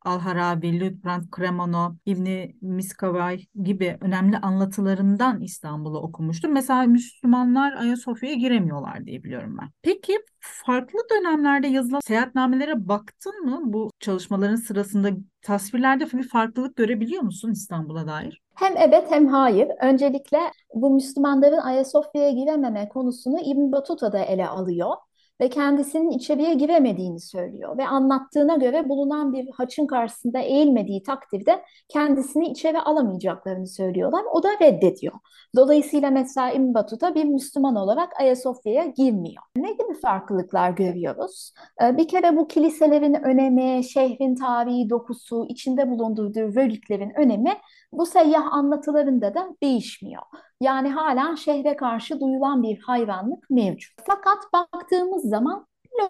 Al-Harabi, 0.01 0.79
Lütbrand 0.79 1.23
Kremano, 1.31 1.95
İbni 2.05 2.55
Miskavay 2.61 3.45
gibi 3.63 3.97
önemli 4.01 4.37
anlatılarından 4.37 5.41
İstanbul'u 5.41 5.99
okumuştum. 5.99 6.53
Mesela 6.53 6.83
Müslümanlar 6.83 7.73
Ayasofya'ya 7.73 8.35
giremiyorlar 8.35 9.05
diye 9.05 9.23
biliyorum 9.23 9.57
ben. 9.61 9.69
Peki 9.81 10.19
farklı 10.65 10.99
dönemlerde 11.11 11.67
yazılan 11.67 11.99
seyahatnamelere 11.99 12.87
baktın 12.87 13.45
mı? 13.45 13.61
Bu 13.63 13.91
çalışmaların 13.99 14.55
sırasında 14.55 15.09
tasvirlerde 15.41 16.05
bir 16.05 16.27
farklılık 16.29 16.75
görebiliyor 16.75 17.21
musun 17.21 17.51
İstanbul'a 17.51 18.07
dair? 18.07 18.41
Hem 18.53 18.77
evet 18.77 19.11
hem 19.11 19.27
hayır. 19.27 19.71
Öncelikle 19.81 20.37
bu 20.73 20.89
Müslümanların 20.89 21.57
Ayasofya'ya 21.57 22.31
girememe 22.31 22.89
konusunu 22.89 23.39
İbn 23.39 23.71
Battuta 23.71 24.11
da 24.11 24.19
ele 24.19 24.47
alıyor 24.47 24.95
ve 25.41 25.49
kendisinin 25.49 26.09
içeriye 26.09 26.53
giremediğini 26.53 27.19
söylüyor 27.19 27.77
ve 27.77 27.87
anlattığına 27.87 28.55
göre 28.55 28.89
bulunan 28.89 29.33
bir 29.33 29.49
haçın 29.51 29.87
karşısında 29.87 30.39
eğilmediği 30.39 31.03
takdirde 31.03 31.63
kendisini 31.89 32.47
içeri 32.47 32.81
alamayacaklarını 32.81 33.67
söylüyorlar. 33.67 34.23
O 34.31 34.43
da 34.43 34.49
reddediyor. 34.61 35.13
Dolayısıyla 35.55 36.11
mesela 36.11 36.51
İbn 36.51 36.73
Battuta 36.73 37.15
bir 37.15 37.23
Müslüman 37.23 37.75
olarak 37.75 38.19
Ayasofya'ya 38.19 38.85
girmiyor. 38.85 39.43
Ne 39.55 39.71
gibi 39.71 39.93
farklılıklar 40.01 40.69
görüyoruz? 40.69 41.53
Ee, 41.83 41.97
bir 41.97 42.07
kere 42.07 42.37
bu 42.37 42.47
kiliselerin 42.47 43.13
önemi, 43.13 43.83
şehrin 43.83 44.35
tarihi 44.35 44.89
dokusu, 44.89 45.45
içinde 45.49 45.89
bulundurduğu 45.89 46.55
reliklerin 46.55 47.11
önemi 47.15 47.53
bu 47.91 48.05
seyyah 48.05 48.53
anlatılarında 48.53 49.33
da 49.33 49.55
değişmiyor. 49.63 50.23
Yani 50.61 50.89
hala 50.89 51.35
şehre 51.35 51.75
karşı 51.75 52.19
duyulan 52.19 52.63
bir 52.63 52.79
hayranlık 52.79 53.49
mevcut. 53.49 53.93
Fakat 54.05 54.37
baktığımız 54.53 55.23
zaman 55.29 55.67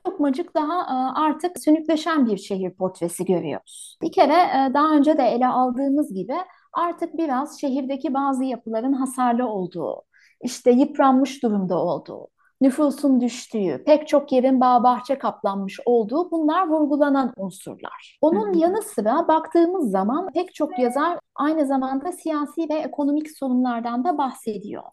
lokmacık 0.08 0.56
daha 0.56 0.82
e, 0.82 1.22
artık 1.22 1.60
sönükleşen 1.60 2.26
bir 2.26 2.38
şehir 2.38 2.72
portresi 2.72 3.26
görüyoruz. 3.26 3.98
Bir 4.02 4.12
kere 4.12 4.34
e, 4.34 4.74
daha 4.74 4.96
önce 4.96 5.18
de 5.18 5.24
ele 5.24 5.48
aldığımız 5.48 6.14
gibi 6.14 6.36
artık 6.74 7.18
biraz 7.18 7.62
şehirdeki 7.62 8.14
bazı 8.14 8.44
yapıların 8.44 8.94
hasarlı 8.94 9.48
olduğu, 9.48 10.04
işte 10.42 10.72
yıpranmış 10.72 11.44
durumda 11.44 11.78
olduğu, 11.78 12.28
nüfusun 12.62 13.22
düştüğü, 13.22 13.84
pek 13.86 14.08
çok 14.08 14.32
yerin 14.32 14.62
bağ 14.62 14.84
bahçe 14.84 15.17
kaplanmış 15.17 15.80
olduğu 15.86 16.32
bunlar 16.32 16.67
vurgulanan 16.67 17.34
unsurlar. 17.38 18.17
Onun 18.22 18.54
yanı 18.54 18.82
sıra 18.82 19.28
baktığımız 19.28 19.91
zaman 19.91 20.30
pek 20.34 20.56
çok 20.56 20.80
yazar 20.80 21.20
aynı 21.36 21.65
zamanda 21.65 22.12
siyasi 22.12 22.70
ve 22.70 22.74
ekonomik 22.74 23.38
sorunlardan 23.38 24.04
da 24.04 24.17
bahsediyor. 24.17 24.84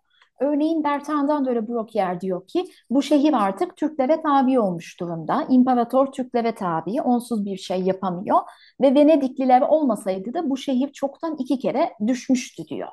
Örneğin 0.41 0.85
Bertrand 0.85 1.29
de 1.29 1.69
Brocquier 1.69 2.21
diyor 2.21 2.47
ki 2.47 2.65
bu 2.91 3.03
şehir 3.03 3.33
artık 3.33 3.77
Türklere 3.77 4.23
tabi 4.23 4.61
olmuş 4.61 5.01
durumda. 5.01 5.47
İmparator 5.49 6.13
Türklere 6.13 6.55
tabi, 6.55 7.03
onsuz 7.03 7.45
bir 7.45 7.57
şey 7.57 7.83
yapamıyor 7.83 8.39
ve 8.81 8.95
Venedikliler 8.95 9.61
olmasaydı 9.61 10.35
da 10.35 10.51
bu 10.51 10.57
şehir 10.57 10.93
çoktan 10.93 11.37
iki 11.39 11.59
kere 11.59 11.93
düşmüştü 12.07 12.65
diyor. 12.69 12.89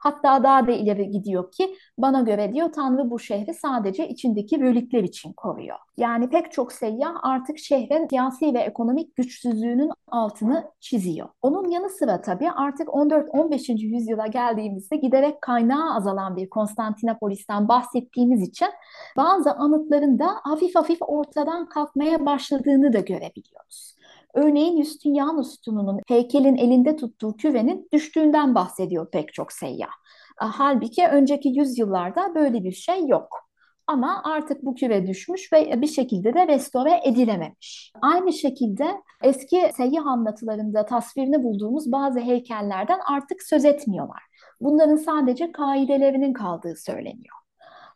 Hatta 0.00 0.42
daha 0.42 0.66
da 0.66 0.72
ileri 0.72 1.10
gidiyor 1.10 1.52
ki 1.52 1.76
bana 1.98 2.20
göre 2.20 2.52
diyor 2.52 2.72
Tanrı 2.72 3.10
bu 3.10 3.18
şehri 3.18 3.54
sadece 3.54 4.08
içindeki 4.08 4.60
bölükler 4.60 5.02
için 5.02 5.32
koruyor. 5.32 5.76
Yani 5.96 6.30
pek 6.30 6.52
çok 6.52 6.72
seyyah 6.72 7.14
artık 7.22 7.58
şehrin 7.58 8.08
siyasi 8.08 8.54
ve 8.54 8.58
ekonomik 8.58 9.16
güçsüzlüğünün 9.16 9.90
altını 10.08 10.70
çiziyor. 10.80 11.28
Onun 11.42 11.68
yanı 11.68 11.90
sıra 11.90 12.20
tabii 12.20 12.50
artık 12.50 12.88
14-15. 12.88 13.80
yüzyıla 13.82 14.26
geldiğimizde 14.26 14.96
giderek 14.96 15.42
kaynağı 15.42 15.94
azalan 15.94 16.36
bir 16.36 16.50
Konstantinopolis'ten 16.50 17.68
bahsettiğimiz 17.68 18.42
için 18.48 18.68
bazı 19.16 19.52
anıtların 19.52 20.18
da 20.18 20.28
hafif 20.42 20.74
hafif 20.74 20.98
ortadan 21.00 21.68
kalkmaya 21.68 22.26
başladığını 22.26 22.92
da 22.92 23.00
görebiliyoruz. 23.00 23.99
Örneğin 24.34 24.82
Justinianus 24.82 25.54
sütununun 25.54 26.00
heykelin 26.08 26.56
elinde 26.56 26.96
tuttuğu 26.96 27.36
küvenin 27.36 27.88
düştüğünden 27.92 28.54
bahsediyor 28.54 29.10
pek 29.10 29.34
çok 29.34 29.52
seyyah. 29.52 29.90
Halbuki 30.36 31.06
önceki 31.06 31.48
yüzyıllarda 31.48 32.34
böyle 32.34 32.64
bir 32.64 32.72
şey 32.72 33.06
yok. 33.06 33.50
Ama 33.86 34.22
artık 34.24 34.62
bu 34.62 34.74
küve 34.74 35.06
düşmüş 35.06 35.52
ve 35.52 35.82
bir 35.82 35.86
şekilde 35.86 36.34
de 36.34 36.46
restore 36.46 37.00
edilememiş. 37.04 37.92
Aynı 38.02 38.32
şekilde 38.32 39.02
eski 39.22 39.70
seyyah 39.76 40.06
anlatılarında 40.06 40.86
tasvirini 40.86 41.42
bulduğumuz 41.42 41.92
bazı 41.92 42.20
heykellerden 42.20 42.98
artık 43.06 43.42
söz 43.42 43.64
etmiyorlar. 43.64 44.22
Bunların 44.60 44.96
sadece 44.96 45.52
kaidelerinin 45.52 46.32
kaldığı 46.32 46.76
söyleniyor. 46.76 47.39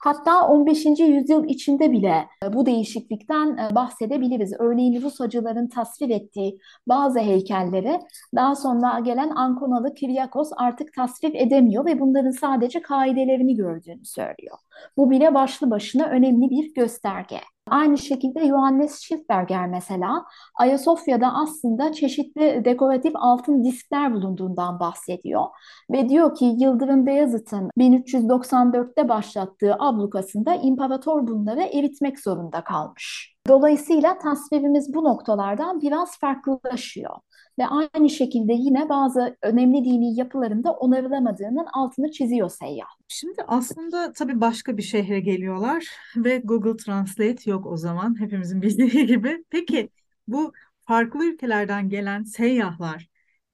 Hatta 0.05 0.49
15. 0.49 0.85
yüzyıl 1.01 1.45
içinde 1.45 1.93
bile 1.93 2.29
e, 2.45 2.53
bu 2.53 2.67
değişiklikten 2.67 3.57
e, 3.57 3.75
bahsedebiliriz. 3.75 4.53
Örneğin 4.59 5.03
Rus 5.03 5.21
hacıların 5.21 5.69
tasvir 5.69 6.11
ettiği 6.11 6.59
bazı 6.87 7.19
heykelleri 7.19 8.01
daha 8.35 8.55
sonra 8.55 9.01
gelen 9.01 9.31
Ankonalı 9.31 9.95
Kiryakos 9.95 10.51
artık 10.57 10.95
tasvir 10.95 11.35
edemiyor 11.35 11.85
ve 11.87 12.01
bunların 12.01 12.31
sadece 12.31 12.83
kaidelerini 12.83 13.55
gördüğünü 13.55 14.05
söylüyor. 14.05 14.59
Bu 14.97 15.11
bile 15.11 15.35
başlı 15.35 15.71
başına 15.71 16.07
önemli 16.07 16.51
bir 16.51 16.75
gösterge. 16.75 17.41
Aynı 17.71 17.99
şekilde 17.99 18.47
Johannes 18.47 19.01
Schildberger 19.01 19.69
mesela 19.69 20.25
Ayasofya'da 20.55 21.35
aslında 21.35 21.93
çeşitli 21.93 22.65
dekoratif 22.65 23.13
altın 23.17 23.65
diskler 23.65 24.15
bulunduğundan 24.15 24.81
bahsediyor. 24.81 25.45
Ve 25.91 26.09
diyor 26.09 26.35
ki 26.37 26.45
Yıldırım 26.45 27.07
Beyazıt'ın 27.07 27.71
1394'te 27.79 29.09
başlattığı 29.09 29.75
ablukasında 29.79 30.55
imparator 30.55 31.27
bunları 31.27 31.63
eritmek 31.63 32.21
zorunda 32.21 32.65
kalmış. 32.65 33.34
Dolayısıyla 33.49 34.19
tasvirimiz 34.19 34.95
bu 34.95 35.05
noktalardan 35.05 35.81
biraz 35.81 36.19
farklılaşıyor 36.19 37.11
ve 37.59 37.67
aynı 37.67 38.11
şekilde 38.11 38.53
yine 38.53 38.89
bazı 38.89 39.37
önemli 39.43 39.85
dini 39.85 40.19
yapılarında 40.19 40.73
onarılamadığının 40.73 41.67
altını 41.73 42.11
çiziyor 42.11 42.51
seyyah. 42.51 42.87
Şimdi 43.09 43.43
aslında 43.47 44.13
tabii 44.13 44.41
başka 44.41 44.77
bir 44.77 44.83
şehre 44.83 45.21
geliyorlar 45.21 45.89
ve 46.17 46.39
Google 46.45 46.77
Translate 46.77 47.51
yok 47.51 47.67
o 47.67 47.77
zaman 47.77 48.21
hepimizin 48.21 48.63
bildiği 48.63 49.07
gibi. 49.07 49.45
Peki 49.51 49.89
bu 50.29 50.53
farklı 50.81 51.25
ülkelerden 51.25 51.89
gelen 51.89 52.23
seyyahlar 52.23 53.09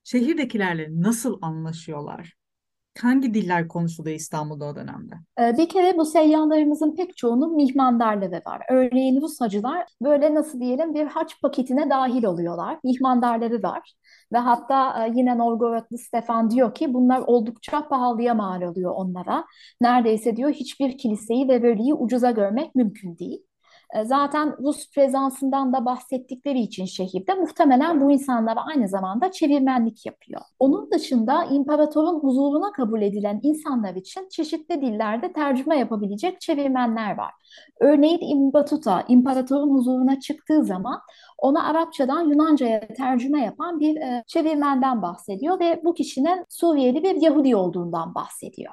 şehirdekilerle 0.05 0.89
nasıl 0.91 1.39
anlaşıyorlar? 1.43 2.40
Hangi 2.99 3.35
diller 3.35 3.69
konuşuluyor 3.69 4.17
İstanbul'da 4.17 4.65
o 4.65 4.77
dönemde? 4.77 5.15
Ee, 5.41 5.57
bir 5.59 5.69
kere 5.69 5.97
bu 5.97 6.05
seyyahlarımızın 6.05 6.97
pek 6.97 7.17
çoğunun 7.17 7.57
mihmandarları 7.57 8.43
var. 8.47 8.63
Örneğin 8.71 9.21
Rus 9.21 9.41
hacılar 9.41 9.87
böyle 10.03 10.35
nasıl 10.35 10.61
diyelim 10.61 10.95
bir 10.95 11.07
haç 11.07 11.41
paketine 11.43 11.91
dahil 11.91 12.25
oluyorlar. 12.25 12.79
Mihmandarları 12.85 13.63
var. 13.63 13.95
Ve 14.33 14.39
hatta 14.39 15.07
e, 15.07 15.13
yine 15.15 15.39
Novgorodlu 15.39 15.99
Stefan 15.99 16.51
diyor 16.51 16.75
ki 16.75 16.95
bunlar 16.95 17.23
oldukça 17.27 17.89
pahalıya 17.89 18.35
mal 18.35 18.63
oluyor 18.63 18.93
onlara. 18.95 19.45
Neredeyse 19.81 20.37
diyor 20.37 20.51
hiçbir 20.51 20.99
kiliseyi 20.99 21.49
ve 21.49 21.63
bölüyü 21.63 21.95
ucuza 21.95 22.31
görmek 22.31 22.75
mümkün 22.75 23.19
değil. 23.19 23.50
E, 23.95 24.05
zaten 24.05 24.57
Rus 24.59 24.91
prezansından 24.91 25.73
da 25.73 25.85
bahsettikleri 25.85 26.61
için 26.61 26.85
şehirde 26.85 27.35
muhtemelen 27.35 28.01
bu 28.01 28.11
insanlar 28.11 28.59
aynı 28.67 28.89
zamanda 28.89 29.31
çevirmenlik 29.31 30.07
yapıyor. 30.07 30.41
Onun 30.59 30.91
dışında 30.91 31.45
imparatorun 31.45 32.21
huzuruna 32.21 32.73
kabul 32.73 33.03
edilen 33.03 33.41
insanlar 33.43 33.95
için 33.95 34.29
çeşitli 34.29 34.83
dillerde 34.83 35.33
tercüme 35.33 35.79
yapabilecek 35.79 36.41
çevirmenler 36.41 37.17
var. 37.19 37.31
Örneğin 37.81 38.19
İbn 38.19 38.53
Battuta 38.53 39.05
imparatorun 39.09 39.71
huzuruna 39.71 40.21
çıktığı 40.21 40.65
zaman 40.65 41.01
ona 41.39 41.67
Arapçadan 41.67 42.29
Yunanca'ya 42.29 42.81
tercüme 42.89 43.45
yapan 43.45 43.81
bir 43.81 43.97
e, 43.97 44.25
çevirmenden 44.27 45.03
bahsediyor 45.03 45.61
ve 45.61 45.81
bu 45.85 45.95
kişinin 45.95 46.45
Suriyeli 46.49 47.03
bir 47.03 47.23
Yahudi 47.23 47.57
olduğundan 47.57 48.15
bahsediyor. 48.15 48.73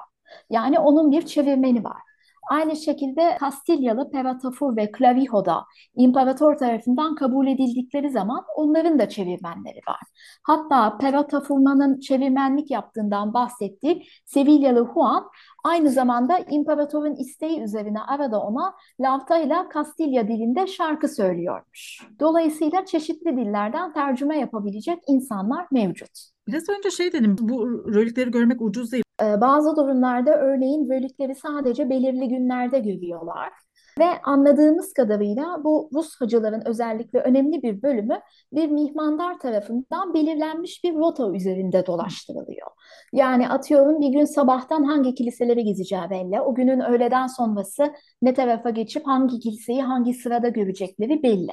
Yani 0.50 0.78
onun 0.78 1.10
bir 1.10 1.22
çevirmeni 1.22 1.84
var. 1.84 2.07
Aynı 2.48 2.76
şekilde 2.76 3.36
Kastilyalı 3.40 4.10
Peratafur 4.10 4.76
ve 4.76 4.92
Clavijo 4.98 5.44
da 5.44 5.64
imparator 5.96 6.56
tarafından 6.56 7.14
kabul 7.14 7.46
edildikleri 7.46 8.10
zaman 8.10 8.44
onların 8.56 8.98
da 8.98 9.08
çevirmenleri 9.08 9.80
var. 9.88 10.00
Hatta 10.42 10.98
Peratafurmanın 10.98 12.00
çevirmenlik 12.00 12.70
yaptığından 12.70 13.34
bahsettiği 13.34 14.06
Sevilyalı 14.24 14.88
Juan 14.94 15.24
Aynı 15.64 15.90
zamanda 15.90 16.38
imparatorun 16.38 17.14
isteği 17.14 17.60
üzerine 17.60 18.00
arada 18.00 18.40
ona 18.40 18.74
Lavta'yla 19.00 19.68
Kastilya 19.68 20.28
dilinde 20.28 20.66
şarkı 20.66 21.08
söylüyormuş. 21.08 22.02
Dolayısıyla 22.20 22.84
çeşitli 22.84 23.36
dillerden 23.36 23.92
tercüme 23.92 24.38
yapabilecek 24.38 24.98
insanlar 25.08 25.66
mevcut. 25.70 26.10
Biraz 26.48 26.68
önce 26.68 26.90
şey 26.90 27.12
dedim, 27.12 27.36
bu 27.40 27.68
rölikleri 27.94 28.30
görmek 28.30 28.62
ucuz 28.62 28.92
değil. 28.92 29.04
Ee, 29.22 29.40
bazı 29.40 29.76
durumlarda 29.76 30.38
örneğin 30.38 30.90
rölikleri 30.90 31.34
sadece 31.34 31.90
belirli 31.90 32.28
günlerde 32.28 32.78
görüyorlar. 32.78 33.52
Ve 33.98 34.22
anladığımız 34.22 34.92
kadarıyla 34.92 35.64
bu 35.64 35.90
Rus 35.94 36.20
hacıların 36.20 36.62
özellikle 36.66 37.20
önemli 37.20 37.62
bir 37.62 37.82
bölümü 37.82 38.20
bir 38.52 38.68
mihmandar 38.68 39.38
tarafından 39.38 40.14
belirlenmiş 40.14 40.84
bir 40.84 40.94
rota 40.94 41.32
üzerinde 41.32 41.86
dolaştırılıyor. 41.86 42.66
Yani 43.12 43.48
atıyorum 43.48 44.00
bir 44.00 44.08
gün 44.08 44.24
sabahtan 44.24 44.84
hangi 44.84 45.14
kiliselere 45.14 45.62
gideceği 45.62 46.10
belli. 46.10 46.40
O 46.40 46.54
günün 46.54 46.80
öğleden 46.80 47.26
sonrası 47.26 47.94
ne 48.22 48.34
tarafa 48.34 48.70
geçip 48.70 49.06
hangi 49.06 49.38
kiliseyi 49.38 49.82
hangi 49.82 50.14
sırada 50.14 50.48
görecekleri 50.48 51.22
belli. 51.22 51.52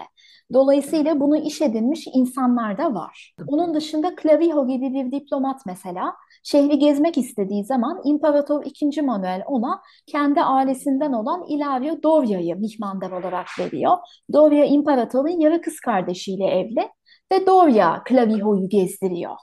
Dolayısıyla 0.53 1.19
bunu 1.19 1.37
iş 1.37 1.61
edinmiş 1.61 2.07
insanlar 2.13 2.77
da 2.77 2.93
var. 2.93 3.33
Onun 3.47 3.73
dışında 3.73 4.15
Clavijo 4.21 4.67
gibi 4.67 4.93
bir 4.93 5.11
diplomat 5.11 5.61
mesela 5.65 6.13
şehri 6.43 6.79
gezmek 6.79 7.17
istediği 7.17 7.65
zaman 7.65 8.01
İmparator 8.03 8.63
II. 8.81 9.01
Manuel 9.01 9.43
ona 9.47 9.81
kendi 10.07 10.41
ailesinden 10.41 11.13
olan 11.13 11.45
Ilario 11.47 12.03
Doria'yı 12.03 12.55
mihmandar 12.55 13.11
olarak 13.11 13.47
veriyor. 13.59 13.97
Doria 14.33 14.65
İmparator'un 14.65 15.39
yarı 15.39 15.61
kız 15.61 15.79
kardeşiyle 15.79 16.45
evli 16.45 16.89
ve 17.31 17.45
Doria 17.45 18.03
Clavijo'yu 18.09 18.69
gezdiriyor. 18.69 19.35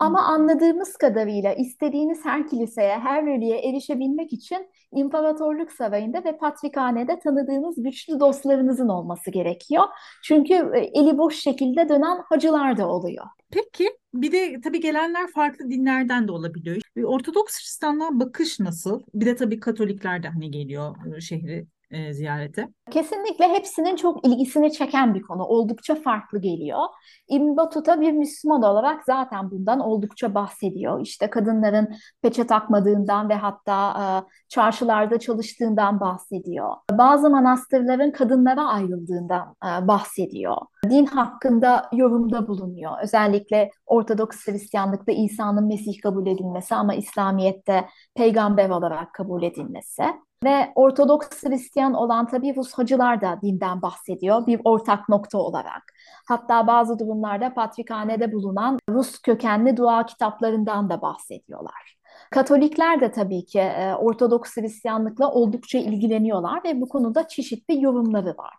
Ama 0.00 0.22
anladığımız 0.22 0.96
kadarıyla 0.96 1.54
istediğiniz 1.54 2.24
her 2.24 2.48
kiliseye, 2.48 2.98
her 2.98 3.26
veliye 3.26 3.58
erişebilmek 3.58 4.32
için 4.32 4.66
İmparatorluk 4.92 5.72
Sarayı'nda 5.72 6.24
ve 6.24 6.36
Patrikhane'de 6.36 7.18
tanıdığınız 7.18 7.82
güçlü 7.82 8.20
dostlarınızın 8.20 8.88
olması 8.88 9.30
gerekiyor. 9.30 9.84
Çünkü 10.24 10.54
e, 10.54 10.78
eli 10.78 11.18
boş 11.18 11.36
şekilde 11.40 11.88
dönen 11.88 12.18
hacılar 12.28 12.76
da 12.78 12.88
oluyor. 12.88 13.26
Peki 13.50 13.90
bir 14.14 14.32
de 14.32 14.60
tabii 14.60 14.80
gelenler 14.80 15.26
farklı 15.34 15.70
dinlerden 15.70 16.28
de 16.28 16.32
olabiliyor. 16.32 16.76
Ortodoks 17.04 17.58
Hristiyanlığa 17.60 18.20
bakış 18.20 18.60
nasıl? 18.60 19.02
Bir 19.14 19.26
de 19.26 19.36
tabii 19.36 19.60
Katolikler 19.60 20.22
de 20.22 20.28
hani 20.28 20.50
geliyor 20.50 20.96
e, 21.16 21.20
şehri 21.20 21.66
e, 21.90 22.12
ziyarete? 22.12 22.68
Kesinlikle 22.90 23.48
hepsinin 23.48 23.96
çok 23.96 24.26
ilgisini 24.26 24.72
çeken 24.72 25.14
bir 25.14 25.22
konu. 25.22 25.44
Oldukça 25.44 25.94
farklı 25.94 26.40
geliyor. 26.40 26.80
İbn 27.28 27.56
Battuta 27.56 28.00
bir 28.00 28.12
Müslüman 28.12 28.62
olarak 28.62 29.04
zaten 29.04 29.50
bundan 29.50 29.80
oldukça 29.80 30.34
bahsediyor. 30.34 31.00
İşte 31.00 31.30
kadınların 31.30 31.88
peçe 32.22 32.46
takmadığından 32.46 33.28
ve 33.28 33.34
hatta 33.34 33.90
e, 33.90 34.06
çarşılarda 34.48 35.18
çalıştığından 35.18 36.00
bahsediyor. 36.00 36.74
Bazı 36.92 37.30
manastırların 37.30 38.10
kadınlara 38.10 38.66
ayrıldığından 38.68 39.56
e, 39.64 39.88
bahsediyor. 39.88 40.56
Din 40.90 41.06
hakkında 41.06 41.88
yorumda 41.92 42.48
bulunuyor. 42.48 42.92
Özellikle 43.02 43.70
Ortodoks 43.86 44.46
Hristiyanlıkta 44.46 45.12
İsa'nın 45.12 45.66
Mesih 45.66 46.00
kabul 46.02 46.26
edilmesi 46.26 46.74
ama 46.74 46.94
İslamiyet'te 46.94 47.86
peygamber 48.14 48.70
olarak 48.70 49.14
kabul 49.14 49.42
edilmesi. 49.42 50.02
Ve 50.44 50.72
Ortodoks 50.74 51.44
Hristiyan 51.44 51.94
olan 51.94 52.26
tabii 52.26 52.56
Rus 52.56 52.72
hacılar 52.72 53.20
da 53.20 53.38
dinden 53.42 53.82
bahsediyor 53.82 54.46
bir 54.46 54.60
ortak 54.64 55.08
nokta 55.08 55.38
olarak. 55.38 55.82
Hatta 56.28 56.66
bazı 56.66 56.98
durumlarda 56.98 57.54
Patrikhane'de 57.54 58.32
bulunan 58.32 58.78
Rus 58.90 59.18
kökenli 59.22 59.76
dua 59.76 60.06
kitaplarından 60.06 60.90
da 60.90 61.02
bahsediyorlar. 61.02 61.96
Katolikler 62.30 63.00
de 63.00 63.10
tabii 63.10 63.44
ki 63.44 63.58
e, 63.58 63.94
Ortodoks 63.94 64.56
Hristiyanlıkla 64.56 65.30
oldukça 65.30 65.78
ilgileniyorlar 65.78 66.64
ve 66.64 66.80
bu 66.80 66.88
konuda 66.88 67.28
çeşitli 67.28 67.82
yorumları 67.84 68.34
var. 68.38 68.54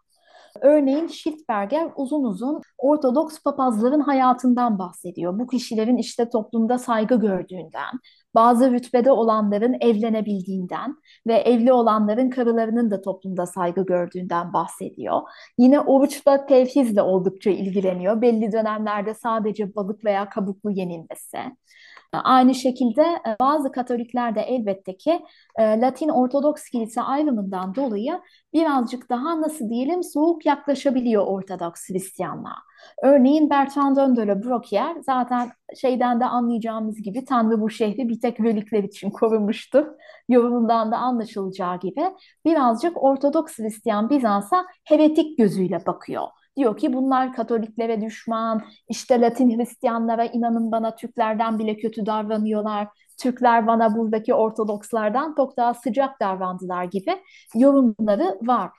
Örneğin 0.62 1.08
Schildberger 1.08 1.90
uzun 1.96 2.24
uzun 2.24 2.62
Ortodoks 2.78 3.44
papazların 3.44 4.00
hayatından 4.00 4.80
bahsediyor. 4.80 5.40
Bu 5.40 5.48
kişilerin 5.48 5.98
işte 5.98 6.30
toplumda 6.30 6.78
saygı 6.78 7.16
gördüğünden, 7.16 8.00
bazı 8.36 8.72
rütbede 8.72 9.12
olanların 9.12 9.76
evlenebildiğinden 9.82 10.96
ve 11.28 11.34
evli 11.34 11.74
olanların 11.74 12.30
karılarının 12.30 12.92
da 12.92 13.02
toplumda 13.02 13.46
saygı 13.46 13.86
gördüğünden 13.86 14.54
bahsediyor. 14.54 15.22
Yine 15.58 15.80
oruçla 15.80 16.46
tevhizle 16.46 17.02
oldukça 17.02 17.50
ilgileniyor. 17.50 18.22
Belli 18.22 18.52
dönemlerde 18.52 19.14
sadece 19.14 19.76
balık 19.76 20.06
veya 20.06 20.30
kabuklu 20.30 20.72
yenilmesi. 20.72 21.38
Aynı 22.14 22.56
şekilde 22.56 23.02
e, 23.02 23.36
bazı 23.40 23.72
Katolikler 23.72 24.36
de 24.36 24.42
elbette 24.42 24.98
ki 24.98 25.22
e, 25.60 25.82
Latin 25.82 26.10
Ortodoks 26.10 26.70
Kilise 26.70 27.02
ayrımından 27.02 27.76
dolayı 27.76 28.22
birazcık 28.54 29.10
daha 29.10 29.42
nasıl 29.42 29.70
diyelim 29.70 30.04
soğuk 30.04 30.46
yaklaşabiliyor 30.46 31.28
Ortodoks 31.28 31.90
Hristiyanlığa. 31.90 32.58
Örneğin 33.04 33.50
Bertrand 33.50 33.98
la 33.98 34.44
Brocquier 34.44 34.96
zaten 35.06 35.52
şeyden 35.82 36.20
de 36.20 36.26
anlayacağımız 36.26 37.02
gibi 37.02 37.26
Tanrı 37.26 37.62
bu 37.62 37.70
şehri 37.70 38.10
bir 38.10 38.20
tek 38.22 38.40
relikler 38.40 38.84
için 38.84 39.10
korumuştu. 39.12 39.98
Yorumundan 40.30 40.92
da 40.92 40.98
anlaşılacağı 40.98 41.80
gibi 41.80 42.04
birazcık 42.46 43.04
Ortodoks 43.04 43.60
Hristiyan 43.60 44.10
Bizans'a 44.10 44.66
heretik 44.84 45.38
gözüyle 45.38 45.86
bakıyor. 45.86 46.28
Diyor 46.62 46.78
ki 46.78 46.94
bunlar 46.94 47.34
Katoliklere 47.34 48.02
düşman, 48.02 48.64
işte 48.90 49.22
Latin 49.22 49.58
Hristiyanlara 49.58 50.26
inanın 50.26 50.72
bana 50.72 50.96
Türklerden 50.96 51.60
bile 51.60 51.78
kötü 51.78 52.06
davranıyorlar. 52.06 52.88
Türkler 53.18 53.68
bana 53.68 53.98
buradaki 53.98 54.34
Ortodokslardan 54.34 55.34
çok 55.38 55.58
daha 55.58 55.74
sıcak 55.74 56.20
davrandılar 56.20 56.84
gibi 56.84 57.18
yorumları 57.56 58.38
var. 58.42 58.70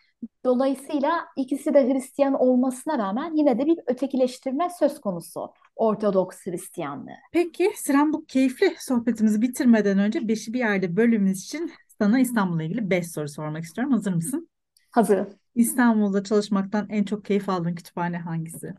Dolayısıyla 0.45 1.13
ikisi 1.37 1.75
de 1.75 1.93
Hristiyan 1.93 2.35
olmasına 2.35 2.99
rağmen 2.99 3.37
yine 3.37 3.59
de 3.59 3.67
bir 3.67 3.79
ötekileştirme 3.87 4.69
söz 4.79 5.01
konusu 5.01 5.53
Ortodoks 5.77 6.37
Hristiyanlığı. 6.47 7.17
Peki 7.33 7.71
Sinan 7.77 8.13
bu 8.13 8.25
keyifli 8.25 8.75
sohbetimizi 8.79 9.43
bitirmeden 9.43 9.99
önce 9.99 10.29
Beşi 10.29 10.53
Bir 10.53 10.59
Yerde 10.59 10.97
bölümümüz 10.97 11.45
için 11.45 11.73
sana 11.99 12.19
İstanbul'la 12.19 12.63
ilgili 12.63 12.91
beş 12.91 13.13
soru 13.13 13.29
sormak 13.29 13.63
istiyorum. 13.63 13.93
Hazır 13.93 14.15
mısın? 14.15 14.49
Hazırım. 14.91 15.42
İstanbul'da 15.55 16.25
çalışmaktan 16.25 16.87
en 16.91 17.05
çok 17.05 17.25
keyif 17.25 17.49
aldığın 17.49 17.75
kütüphane 17.75 18.19
hangisi? 18.19 18.75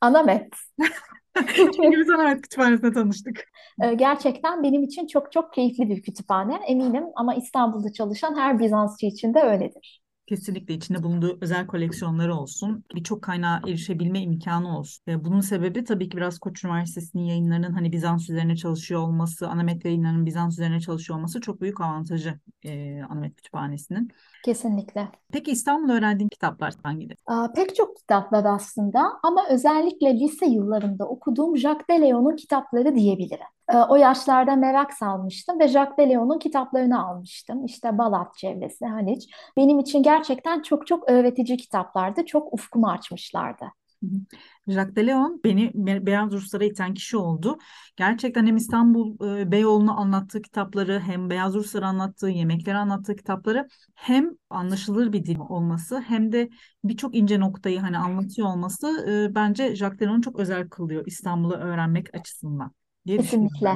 Anamet. 0.00 0.48
Çünkü 1.54 2.00
biz 2.00 2.10
Anamet 2.10 2.42
Kütüphanesi'nde 2.42 2.92
tanıştık. 2.92 3.44
Ee, 3.82 3.94
gerçekten 3.94 4.62
benim 4.62 4.82
için 4.82 5.06
çok 5.06 5.32
çok 5.32 5.52
keyifli 5.52 5.88
bir 5.88 6.02
kütüphane 6.02 6.56
eminim 6.66 7.04
ama 7.16 7.34
İstanbul'da 7.34 7.92
çalışan 7.92 8.36
her 8.36 8.58
Bizansçı 8.58 9.06
için 9.06 9.34
de 9.34 9.40
öyledir. 9.40 10.02
Kesinlikle 10.28 10.74
içinde 10.74 11.02
bulunduğu 11.02 11.38
özel 11.40 11.66
koleksiyonları 11.66 12.34
olsun, 12.34 12.84
birçok 12.94 13.22
kaynağa 13.22 13.60
erişebilme 13.66 14.20
imkanı 14.20 14.78
olsun. 14.78 15.24
Bunun 15.24 15.40
sebebi 15.40 15.84
tabii 15.84 16.08
ki 16.08 16.16
biraz 16.16 16.38
Koç 16.38 16.64
Üniversitesi'nin 16.64 17.22
yayınlarının 17.22 17.72
hani 17.72 17.92
Bizans 17.92 18.30
üzerine 18.30 18.56
çalışıyor 18.56 19.00
olması, 19.00 19.48
Anamet 19.48 19.84
yayınlarının 19.84 20.26
Bizans 20.26 20.52
üzerine 20.52 20.80
çalışıyor 20.80 21.18
olması 21.18 21.40
çok 21.40 21.60
büyük 21.60 21.80
avantajı 21.80 22.40
e, 22.64 23.02
Anamet 23.02 23.36
Kütüphanesi'nin. 23.36 24.08
Kesinlikle. 24.44 25.08
Peki 25.32 25.50
İstanbul'da 25.50 25.92
öğrendiğin 25.92 26.28
kitaplar 26.28 26.74
hangileri? 26.82 27.18
Aa, 27.26 27.52
pek 27.52 27.76
çok 27.76 27.96
kitaplar 27.96 28.44
aslında 28.44 29.00
ama 29.22 29.48
özellikle 29.50 30.20
lise 30.20 30.46
yıllarında 30.46 31.08
okuduğum 31.08 31.56
Jacques 31.56 31.88
Deleuze'un 31.90 32.36
kitapları 32.36 32.94
diyebilirim. 32.94 33.46
Ee, 33.72 33.76
o 33.76 33.96
yaşlarda 33.96 34.56
merak 34.56 34.92
salmıştım 34.92 35.58
ve 35.60 35.68
Jacques 35.68 35.98
Deleuze'un 35.98 36.38
kitaplarını 36.38 37.06
almıştım. 37.06 37.64
İşte 37.64 37.98
Balat 37.98 38.36
Çevresi, 38.36 38.86
Haliç. 38.86 39.30
Benim 39.56 39.78
için 39.78 40.02
gerçekten 40.02 40.62
çok 40.62 40.86
çok 40.86 41.10
öğretici 41.10 41.56
kitaplardı. 41.56 42.24
Çok 42.26 42.52
ufkumu 42.54 42.90
açmışlardı. 42.90 43.64
Jacques 44.66 44.96
de 44.96 45.06
Leon 45.06 45.40
beni 45.44 45.70
Beyaz 46.06 46.32
Ruslara 46.32 46.64
iten 46.64 46.94
kişi 46.94 47.16
oldu. 47.16 47.58
Gerçekten 47.96 48.46
hem 48.46 48.56
İstanbul 48.56 49.38
e, 49.38 49.52
Beyoğlu'nu 49.52 50.00
anlattığı 50.00 50.42
kitapları 50.42 51.00
hem 51.00 51.30
Beyaz 51.30 51.54
Rusları 51.54 51.86
anlattığı, 51.86 52.28
yemekleri 52.28 52.76
anlattığı 52.76 53.16
kitapları 53.16 53.68
hem 53.94 54.30
anlaşılır 54.50 55.12
bir 55.12 55.24
dil 55.24 55.38
olması 55.38 56.00
hem 56.00 56.32
de 56.32 56.48
birçok 56.84 57.14
ince 57.14 57.40
noktayı 57.40 57.80
hani 57.80 57.98
anlatıyor 57.98 58.48
olması 58.48 59.06
e, 59.10 59.34
bence 59.34 59.76
Jacques 59.76 60.00
de 60.00 60.04
Leon'u 60.04 60.22
çok 60.22 60.38
özel 60.38 60.68
kılıyor 60.68 61.06
İstanbul'u 61.06 61.54
öğrenmek 61.54 62.14
açısından 62.14 62.72
diye 63.06 63.16
Kesinlikle. 63.18 63.72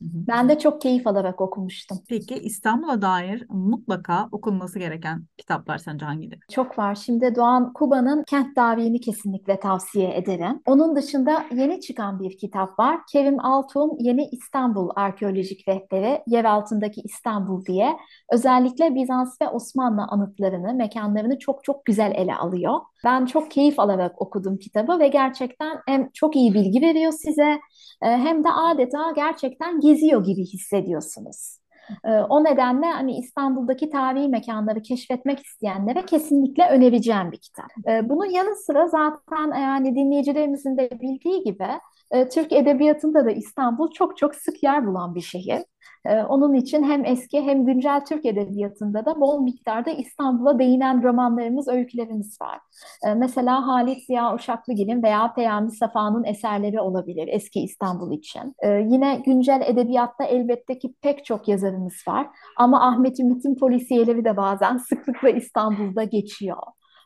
Ben 0.00 0.48
de 0.48 0.58
çok 0.58 0.80
keyif 0.80 1.06
alarak 1.06 1.40
okumuştum. 1.40 1.98
Peki 2.08 2.34
İstanbul'a 2.34 3.02
dair 3.02 3.46
mutlaka 3.48 4.28
okunması 4.32 4.78
gereken 4.78 5.24
kitaplar 5.38 5.78
sence 5.78 6.06
hangileri? 6.06 6.40
Çok 6.50 6.78
var. 6.78 6.94
Şimdi 6.94 7.34
Doğan 7.34 7.72
Kuba'nın 7.72 8.22
Kent 8.22 8.56
Davi'ni 8.56 9.00
kesinlikle 9.00 9.60
tavsiye 9.60 10.16
ederim. 10.16 10.60
Onun 10.66 10.96
dışında 10.96 11.46
yeni 11.54 11.80
çıkan 11.80 12.20
bir 12.20 12.38
kitap 12.38 12.78
var. 12.78 13.00
Kerim 13.12 13.44
Altun 13.44 13.96
Yeni 13.98 14.28
İstanbul 14.28 14.90
Arkeolojik 14.96 15.68
Rehberi, 15.68 16.22
Yer 16.26 16.44
Altındaki 16.44 17.00
İstanbul 17.00 17.64
diye. 17.64 17.96
Özellikle 18.32 18.94
Bizans 18.94 19.40
ve 19.42 19.48
Osmanlı 19.48 20.02
anıtlarını, 20.02 20.74
mekanlarını 20.74 21.38
çok 21.38 21.64
çok 21.64 21.84
güzel 21.84 22.12
ele 22.14 22.34
alıyor. 22.34 22.80
Ben 23.04 23.26
çok 23.26 23.50
keyif 23.50 23.80
alarak 23.80 24.22
okudum 24.22 24.58
kitabı 24.58 24.98
ve 24.98 25.08
gerçekten 25.08 25.78
hem 25.86 26.10
çok 26.14 26.36
iyi 26.36 26.54
bilgi 26.54 26.80
veriyor 26.80 27.12
size 27.12 27.60
e, 28.02 28.06
hem 28.06 28.44
de 28.44 28.48
adeta 28.50 29.12
gerçekten 29.16 29.80
geziyor 29.80 30.24
gibi 30.24 30.44
hissediyorsunuz. 30.44 31.58
E, 32.04 32.10
o 32.10 32.44
nedenle 32.44 32.86
hani 32.86 33.16
İstanbul'daki 33.16 33.90
tarihi 33.90 34.28
mekanları 34.28 34.82
keşfetmek 34.82 35.38
isteyenlere 35.46 36.06
kesinlikle 36.06 36.68
önereceğim 36.68 37.32
bir 37.32 37.38
kitap. 37.38 37.66
E, 37.88 38.08
bunun 38.08 38.30
yanı 38.30 38.56
sıra 38.56 38.88
zaten 38.88 39.60
yani 39.60 39.94
dinleyicilerimizin 39.94 40.76
de 40.76 40.90
bildiği 40.90 41.44
gibi 41.44 41.68
e, 42.10 42.28
Türk 42.28 42.52
Edebiyatı'nda 42.52 43.24
da 43.24 43.30
İstanbul 43.30 43.90
çok 43.90 44.16
çok 44.16 44.34
sık 44.34 44.62
yer 44.62 44.86
bulan 44.86 45.14
bir 45.14 45.20
şehir. 45.20 45.62
E, 46.06 46.22
onun 46.22 46.54
için 46.54 46.82
hem 46.82 47.04
eski 47.04 47.42
hem 47.42 47.66
güncel 47.66 48.04
Türk 48.04 48.26
Edebiyatı'nda 48.26 49.04
da 49.06 49.20
bol 49.20 49.40
miktarda 49.40 49.90
İstanbul'a 49.90 50.58
değinen 50.58 51.02
romanlarımız, 51.02 51.68
öykülerimiz 51.68 52.40
var. 52.40 52.60
E, 53.06 53.14
mesela 53.14 53.66
Halit 53.66 54.06
Ziya 54.06 54.34
Uşaklıgil'in 54.34 55.02
veya 55.02 55.32
Peyami 55.34 55.70
Safa'nın 55.70 56.24
eserleri 56.24 56.80
olabilir 56.80 57.28
eski 57.32 57.60
İstanbul 57.60 58.12
için. 58.12 58.54
Yine 58.64 59.22
güncel 59.26 59.62
edebiyatta 59.66 60.24
elbette 60.24 60.78
ki 60.78 60.94
pek 61.02 61.24
çok 61.24 61.48
yazarımız 61.48 61.94
var. 62.08 62.26
Ama 62.56 62.86
Ahmet 62.88 63.20
Ümit'in 63.20 63.54
polisiyeleri 63.54 64.24
de 64.24 64.36
bazen 64.36 64.76
sıklıkla 64.76 65.28
İstanbul'da 65.28 66.04
geçiyor. 66.04 66.62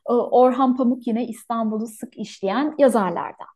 Orhan 0.07 0.77
Pamuk 0.77 1.07
yine 1.07 1.27
İstanbul'u 1.27 1.87
sık 1.87 2.19
işleyen 2.19 2.75
yazarlardan. 2.79 3.47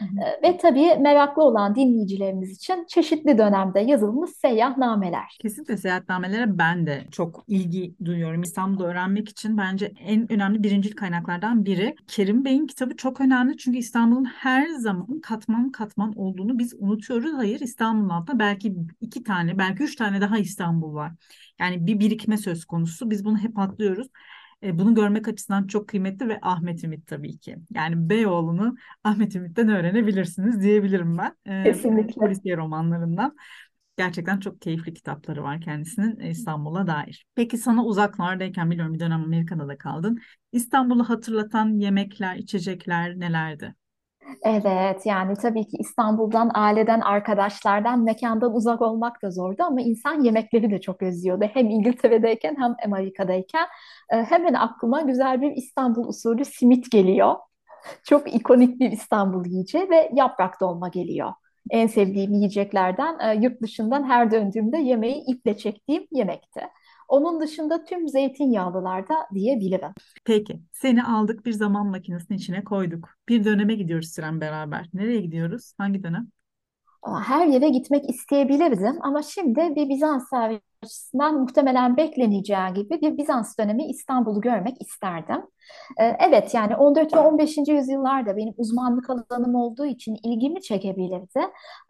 Ee, 0.00 0.48
ve 0.48 0.56
tabii 0.56 0.96
meraklı 1.00 1.42
olan 1.42 1.74
dinleyicilerimiz 1.74 2.56
için 2.56 2.84
çeşitli 2.88 3.38
dönemde 3.38 3.80
yazılmış 3.80 4.30
seyahatnameler. 4.30 5.36
Kesinlikle 5.42 5.76
seyahatnamelere 5.76 6.58
ben 6.58 6.86
de 6.86 7.04
çok 7.10 7.44
ilgi 7.48 7.94
duyuyorum. 8.04 8.42
İstanbul'u 8.42 8.86
öğrenmek 8.86 9.28
için 9.28 9.58
bence 9.58 9.92
en 10.00 10.32
önemli 10.32 10.62
birincil 10.62 10.96
kaynaklardan 10.96 11.64
biri. 11.64 11.94
Kerim 12.06 12.44
Bey'in 12.44 12.66
kitabı 12.66 12.96
çok 12.96 13.20
önemli 13.20 13.56
çünkü 13.56 13.78
İstanbul'un 13.78 14.24
her 14.24 14.68
zaman 14.68 15.20
katman 15.20 15.70
katman 15.70 16.12
olduğunu 16.18 16.58
biz 16.58 16.74
unutuyoruz. 16.78 17.32
Hayır 17.34 17.60
İstanbul'un 17.60 18.08
altında 18.08 18.38
belki 18.38 18.76
iki 19.00 19.22
tane 19.22 19.58
belki 19.58 19.82
üç 19.82 19.96
tane 19.96 20.20
daha 20.20 20.38
İstanbul 20.38 20.94
var. 20.94 21.12
Yani 21.60 21.86
bir 21.86 22.00
birikme 22.00 22.36
söz 22.36 22.64
konusu. 22.64 23.10
Biz 23.10 23.24
bunu 23.24 23.38
hep 23.38 23.58
atlıyoruz. 23.58 24.08
E, 24.62 24.78
bunu 24.78 24.94
görmek 24.94 25.28
açısından 25.28 25.66
çok 25.66 25.88
kıymetli 25.88 26.28
ve 26.28 26.38
Ahmet 26.42 26.84
Ümit 26.84 27.06
tabii 27.06 27.38
ki. 27.38 27.56
Yani 27.74 28.10
Beyoğlu'nu 28.10 28.76
Ahmet 29.04 29.36
Ümit'ten 29.36 29.68
öğrenebilirsiniz 29.68 30.62
diyebilirim 30.62 31.18
ben. 31.18 31.36
E, 31.46 31.64
Kesinlikle. 31.64 32.20
Polisiye 32.20 32.56
romanlarından. 32.56 33.36
Gerçekten 33.96 34.40
çok 34.40 34.60
keyifli 34.60 34.94
kitapları 34.94 35.42
var 35.42 35.60
kendisinin 35.60 36.20
İstanbul'a 36.20 36.86
dair. 36.86 37.26
Peki 37.34 37.58
sana 37.58 37.84
uzaklardayken 37.84 38.70
biliyorum 38.70 38.94
bir 38.94 39.00
dönem 39.00 39.24
Amerika'da 39.24 39.68
da 39.68 39.78
kaldın. 39.78 40.20
İstanbul'u 40.52 41.08
hatırlatan 41.08 41.78
yemekler, 41.78 42.36
içecekler 42.36 43.20
nelerdi? 43.20 43.74
Evet 44.42 45.06
yani 45.06 45.34
tabii 45.34 45.66
ki 45.66 45.76
İstanbul'dan, 45.76 46.50
aileden, 46.54 47.00
arkadaşlardan, 47.00 48.04
mekandan 48.04 48.54
uzak 48.54 48.82
olmak 48.82 49.22
da 49.22 49.30
zordu 49.30 49.62
ama 49.62 49.80
insan 49.80 50.22
yemekleri 50.22 50.70
de 50.70 50.80
çok 50.80 51.02
özlüyordu. 51.02 51.44
Hem 51.54 51.70
İngiltere'deyken 51.70 52.56
hem 52.58 52.76
Amerika'dayken. 52.84 53.66
E, 54.12 54.16
hemen 54.16 54.54
aklıma 54.54 55.00
güzel 55.00 55.40
bir 55.40 55.52
İstanbul 55.52 56.08
usulü 56.08 56.44
simit 56.44 56.90
geliyor. 56.90 57.34
Çok 58.04 58.34
ikonik 58.34 58.80
bir 58.80 58.92
İstanbul 58.92 59.46
yiyeceği 59.46 59.90
ve 59.90 60.10
yaprak 60.14 60.60
dolma 60.60 60.88
geliyor. 60.88 61.32
En 61.70 61.86
sevdiğim 61.86 62.32
yiyeceklerden 62.32 63.18
e, 63.18 63.34
yurt 63.34 63.62
dışından 63.62 64.04
her 64.08 64.30
döndüğümde 64.30 64.78
yemeği 64.78 65.24
iple 65.26 65.56
çektiğim 65.56 66.06
yemekti. 66.12 66.60
Onun 67.08 67.40
dışında 67.40 67.84
tüm 67.84 68.08
zeytinyağlılarda 68.08 69.14
diyebilirim. 69.34 69.90
Peki, 70.24 70.60
seni 70.72 71.04
aldık 71.04 71.46
bir 71.46 71.52
zaman 71.52 71.86
makinesinin 71.86 72.38
içine 72.38 72.64
koyduk. 72.64 73.08
Bir 73.28 73.44
döneme 73.44 73.74
gidiyoruz 73.74 74.08
Siren 74.08 74.40
beraber. 74.40 74.88
Nereye 74.94 75.20
gidiyoruz? 75.20 75.72
Hangi 75.78 76.02
dönem? 76.02 76.30
Her 77.24 77.46
yere 77.46 77.68
gitmek 77.68 78.10
isteyebilirdim 78.10 78.98
ama 79.00 79.22
şimdi 79.22 79.60
bir 79.76 79.88
Bizans 79.88 80.28
servisinden 80.30 81.34
muhtemelen 81.34 81.96
bekleneceği 81.96 82.74
gibi 82.74 83.00
bir 83.00 83.18
Bizans 83.18 83.58
dönemi 83.58 83.86
İstanbul'u 83.86 84.40
görmek 84.40 84.82
isterdim. 84.82 85.42
Ee, 86.00 86.16
evet 86.28 86.54
yani 86.54 86.76
14 86.76 87.14
ve 87.14 87.18
15. 87.18 87.56
yüzyıllarda 87.68 88.36
benim 88.36 88.54
uzmanlık 88.56 89.10
alanım 89.10 89.54
olduğu 89.54 89.86
için 89.86 90.16
ilgimi 90.24 90.62
çekebilirdi. 90.62 91.40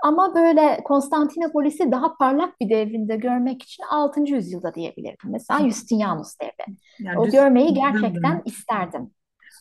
Ama 0.05 0.35
böyle 0.35 0.81
Konstantinopolis'i 0.85 1.92
daha 1.92 2.16
parlak 2.16 2.61
bir 2.61 2.70
devrinde 2.70 3.16
görmek 3.16 3.62
için 3.62 3.85
6. 3.90 4.20
yüzyılda 4.20 4.74
diyebilirdim. 4.74 5.31
Mesela 5.31 5.61
Justinianus 5.61 6.40
devri. 6.40 6.76
Yani 6.98 7.18
o 7.18 7.29
görmeyi 7.29 7.74
gerçekten 7.74 8.42
isterdim. 8.44 9.11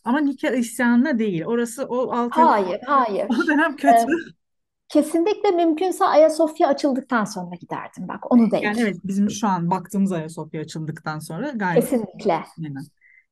Ama 0.06 0.20
nikah 0.20 0.52
isyanına 0.52 1.20
değil. 1.20 1.46
Orası 1.46 1.86
o 1.86 2.12
altı. 2.12 2.42
Hayır, 2.42 2.82
hayır. 2.86 3.28
O 3.44 3.48
dönem 3.48 3.76
kötü. 3.76 3.96
Ee, 3.96 4.45
Kesinlikle 4.90 5.52
mümkünse 5.52 6.06
Ayasofya 6.06 6.68
açıldıktan 6.68 7.26
sonra 7.26 7.56
giderdim 7.56 8.08
bak 8.08 8.32
onu 8.32 8.52
değil. 8.52 8.64
Yani 8.64 8.82
evet 8.82 8.98
bizim 9.04 9.30
şu 9.30 9.48
an 9.48 9.72
baktığımız 9.72 10.12
Ayasofya 10.12 10.62
açıldıktan 10.62 11.20
sonra 11.20 11.50
gayet. 11.50 11.84
Kesinlikle. 11.84 12.44
Yani. 12.58 12.78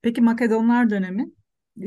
Peki 0.01 0.21
Makedonlar 0.21 0.89
dönemi? 0.89 1.31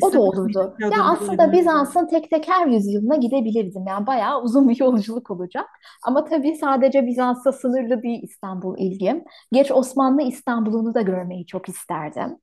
O 0.03 0.13
da 0.13 0.21
olurdu. 0.21 0.77
Ya 0.79 1.05
aslında 1.05 1.53
Bizans'ın 1.53 2.07
tek 2.07 2.31
tek 2.31 2.49
her 2.49 2.67
yüzyılına 2.67 3.17
gidebilirdim. 3.17 3.85
Yani 3.89 4.07
bayağı 4.07 4.43
uzun 4.43 4.69
bir 4.69 4.77
yolculuk 4.81 5.31
olacak. 5.31 5.67
Ama 6.07 6.25
tabii 6.25 6.57
sadece 6.57 7.07
Bizans'ta 7.07 7.53
sınırlı 7.53 8.03
değil 8.03 8.23
İstanbul 8.23 8.79
ilgim. 8.79 9.25
Geç 9.53 9.71
Osmanlı 9.71 10.23
İstanbul'unu 10.23 10.95
da 10.95 11.03
görmeyi 11.03 11.47
çok 11.47 11.69
isterdim. 11.69 12.37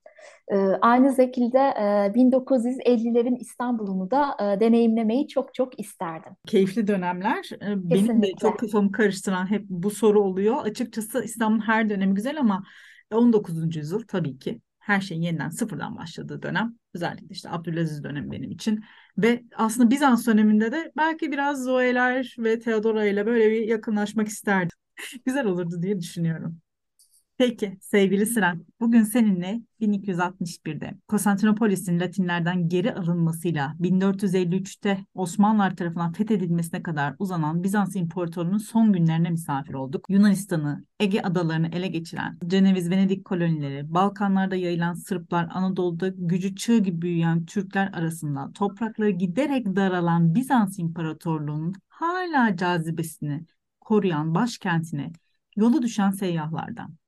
Ee, 0.52 0.56
aynı 0.82 1.16
şekilde 1.16 1.58
e, 1.58 2.14
1950'lerin 2.16 3.36
İstanbul'unu 3.40 4.12
da 4.12 4.36
e, 4.40 4.60
deneyimlemeyi 4.60 5.28
çok 5.28 5.54
çok 5.54 5.80
isterdim. 5.80 6.34
Keyifli 6.48 6.88
dönemler. 6.88 7.50
Ee, 7.62 7.90
benim 7.90 8.22
de 8.22 8.32
çok 8.42 8.60
kafamı 8.60 8.92
karıştıran 8.92 9.50
hep 9.50 9.66
bu 9.70 9.90
soru 9.90 10.22
oluyor. 10.22 10.66
Açıkçası 10.66 11.24
İstanbul'un 11.24 11.68
her 11.68 11.90
dönemi 11.90 12.14
güzel 12.14 12.40
ama 12.40 12.64
19. 13.14 13.76
yüzyıl 13.76 14.02
tabii 14.08 14.40
ki 14.40 14.62
her 14.84 15.02
şeyin 15.02 15.22
yeniden 15.22 15.50
sıfırdan 15.50 15.98
başladığı 15.98 16.42
dönem. 16.42 16.76
Özellikle 16.94 17.28
işte 17.30 17.50
Abdülaziz 17.50 18.04
dönemi 18.04 18.32
benim 18.32 18.52
için. 18.52 18.84
Ve 19.18 19.44
aslında 19.56 19.92
Bizans 19.92 20.28
döneminde 20.28 20.72
de 20.72 20.92
belki 20.98 21.32
biraz 21.32 21.64
Zoeler 21.64 22.36
ve 22.40 22.60
Theodora 22.60 23.06
ile 23.06 23.26
böyle 23.26 23.52
bir 23.52 23.68
yakınlaşmak 23.68 24.28
isterdim. 24.28 24.78
Güzel 25.26 25.46
olurdu 25.46 25.82
diye 25.82 26.00
düşünüyorum. 26.00 26.63
Peki 27.38 27.78
sevgili 27.82 28.26
Siren, 28.26 28.66
bugün 28.80 29.04
seninle 29.04 29.62
1261'de 29.82 30.94
Konstantinopolis'in 31.08 32.00
Latinlerden 32.00 32.70
geri 32.70 32.94
alınmasıyla 32.94 33.76
1453'te 33.80 35.06
Osmanlılar 35.14 35.76
tarafından 35.76 36.12
fethedilmesine 36.12 36.84
kadar 36.84 37.16
uzanan 37.20 37.64
Bizans 37.64 37.96
İmparatorluğu'nun 37.96 38.58
son 38.58 38.94
günlerine 38.94 39.30
misafir 39.30 39.74
olduk. 39.74 40.06
Yunanistan'ı, 40.10 40.86
Ege 41.00 41.22
adalarını 41.22 41.68
ele 41.68 41.88
geçiren 41.88 42.38
Ceneviz 42.48 42.90
Venedik 42.90 43.26
kolonileri, 43.26 43.94
Balkanlarda 43.94 44.56
yayılan 44.56 44.94
Sırplar, 44.94 45.50
Anadolu'da 45.54 46.08
gücü 46.18 46.56
çığ 46.56 46.78
gibi 46.78 47.02
büyüyen 47.02 47.46
Türkler 47.46 47.90
arasında 47.94 48.52
toprakları 48.54 49.10
giderek 49.10 49.66
daralan 49.76 50.36
Bizans 50.36 50.80
İmparatorluğu'nun 50.80 51.74
hala 51.90 52.58
cazibesini 52.58 53.46
koruyan 53.82 54.36
başkentine 54.36 55.12
yolu 55.56 55.82
düşen 55.82 56.12
seyyahlardan. 56.12 57.03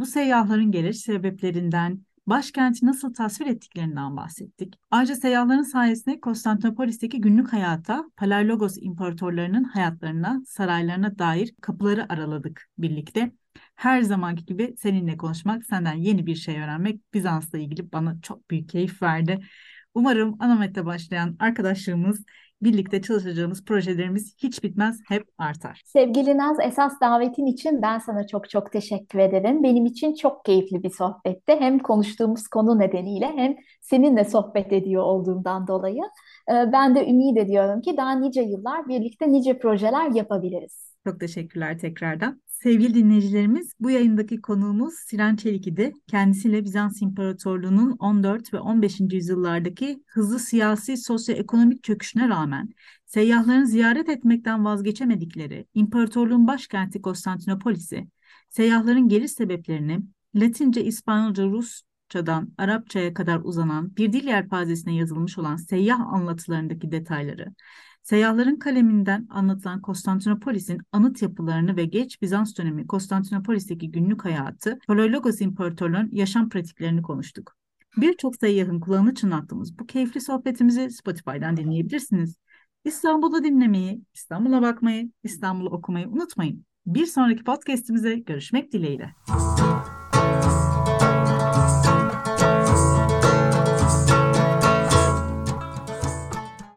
Bu 0.00 0.06
seyyahların 0.06 0.72
geliş 0.72 1.00
sebeplerinden, 1.00 2.04
başkenti 2.26 2.86
nasıl 2.86 3.14
tasvir 3.14 3.46
ettiklerinden 3.46 4.16
bahsettik. 4.16 4.74
Ayrıca 4.90 5.14
seyyahların 5.14 5.62
sayesinde 5.62 6.20
Konstantinopolis'teki 6.20 7.20
günlük 7.20 7.52
hayata, 7.52 8.04
Palarlogos 8.16 8.76
imparatorlarının 8.80 9.64
hayatlarına, 9.64 10.42
saraylarına 10.46 11.18
dair 11.18 11.54
kapıları 11.60 12.12
araladık 12.12 12.68
birlikte. 12.78 13.32
Her 13.74 14.02
zamanki 14.02 14.46
gibi 14.46 14.74
seninle 14.78 15.16
konuşmak, 15.16 15.66
senden 15.66 15.94
yeni 15.94 16.26
bir 16.26 16.34
şey 16.34 16.60
öğrenmek 16.60 17.14
Bizans'la 17.14 17.58
ilgili 17.58 17.92
bana 17.92 18.20
çok 18.22 18.50
büyük 18.50 18.68
keyif 18.68 19.02
verdi. 19.02 19.40
Umarım 19.94 20.36
Anamet'te 20.42 20.86
başlayan 20.86 21.36
arkadaşlığımız 21.38 22.24
birlikte 22.62 23.02
çalışacağımız 23.02 23.64
projelerimiz 23.64 24.34
hiç 24.38 24.64
bitmez, 24.64 25.00
hep 25.08 25.24
artar. 25.38 25.82
Sevgili 25.86 26.38
Naz, 26.38 26.56
esas 26.62 27.00
davetin 27.00 27.46
için 27.46 27.82
ben 27.82 27.98
sana 27.98 28.26
çok 28.26 28.50
çok 28.50 28.72
teşekkür 28.72 29.18
ederim. 29.18 29.62
Benim 29.62 29.86
için 29.86 30.14
çok 30.14 30.44
keyifli 30.44 30.82
bir 30.82 30.90
sohbetti. 30.90 31.56
Hem 31.58 31.78
konuştuğumuz 31.78 32.48
konu 32.48 32.78
nedeniyle 32.78 33.26
hem 33.26 33.56
seninle 33.80 34.24
sohbet 34.24 34.72
ediyor 34.72 35.02
olduğumdan 35.02 35.66
dolayı. 35.66 36.02
Ee, 36.50 36.72
ben 36.72 36.94
de 36.94 37.10
ümit 37.10 37.38
ediyorum 37.38 37.80
ki 37.80 37.96
daha 37.96 38.12
nice 38.12 38.42
yıllar 38.42 38.88
birlikte 38.88 39.32
nice 39.32 39.58
projeler 39.58 40.10
yapabiliriz. 40.10 40.90
Çok 41.06 41.20
teşekkürler 41.20 41.78
tekrardan. 41.78 42.40
Sevgili 42.62 42.94
dinleyicilerimiz, 42.94 43.72
bu 43.80 43.90
yayındaki 43.90 44.40
konuğumuz 44.40 44.94
Siren 44.94 45.36
Çelik 45.36 45.66
idi. 45.66 45.92
Kendisiyle 46.06 46.64
Bizans 46.64 47.02
İmparatorluğu'nun 47.02 47.96
14 47.98 48.54
ve 48.54 48.58
15. 48.60 49.00
yüzyıllardaki 49.00 50.02
hızlı 50.06 50.38
siyasi 50.38 50.96
sosyoekonomik 50.96 51.82
çöküşüne 51.82 52.28
rağmen 52.28 52.68
seyyahların 53.06 53.64
ziyaret 53.64 54.08
etmekten 54.08 54.64
vazgeçemedikleri 54.64 55.66
imparatorluğun 55.74 56.46
başkenti 56.46 57.02
Konstantinopolis'i, 57.02 58.08
seyyahların 58.48 59.08
geliş 59.08 59.32
sebeplerini 59.32 60.00
Latince, 60.34 60.84
İspanyolca, 60.84 61.46
Rusçadan 61.46 62.52
Arapçaya 62.58 63.14
kadar 63.14 63.40
uzanan 63.44 63.96
bir 63.96 64.12
dil 64.12 64.26
yelpazesine 64.26 64.94
yazılmış 64.94 65.38
olan 65.38 65.56
seyyah 65.56 66.00
anlatılarındaki 66.00 66.92
detayları, 66.92 67.54
Seyyahların 68.02 68.56
kaleminden 68.56 69.26
anlatılan 69.30 69.82
Konstantinopolis'in 69.82 70.80
anıt 70.92 71.22
yapılarını 71.22 71.76
ve 71.76 71.84
geç 71.84 72.22
Bizans 72.22 72.58
dönemi 72.58 72.86
Konstantinopolis'teki 72.86 73.90
günlük 73.90 74.24
hayatı, 74.24 74.78
Palaiologos 74.86 75.40
İmparatorluğu'nun 75.40 76.08
yaşam 76.12 76.48
pratiklerini 76.48 77.02
konuştuk. 77.02 77.56
Birçok 77.96 78.36
seyyahın 78.36 78.80
kulağını 78.80 79.14
çınlattığımız 79.14 79.78
bu 79.78 79.86
keyifli 79.86 80.20
sohbetimizi 80.20 80.90
Spotify'dan 80.90 81.56
dinleyebilirsiniz. 81.56 82.36
İstanbul'da 82.84 83.44
dinlemeyi, 83.44 84.02
İstanbul'a 84.14 84.62
bakmayı, 84.62 85.10
İstanbul'u 85.22 85.70
okumayı 85.70 86.08
unutmayın. 86.08 86.64
Bir 86.86 87.06
sonraki 87.06 87.44
podcast'imize 87.44 88.14
görüşmek 88.14 88.72
dileğiyle. 88.72 89.14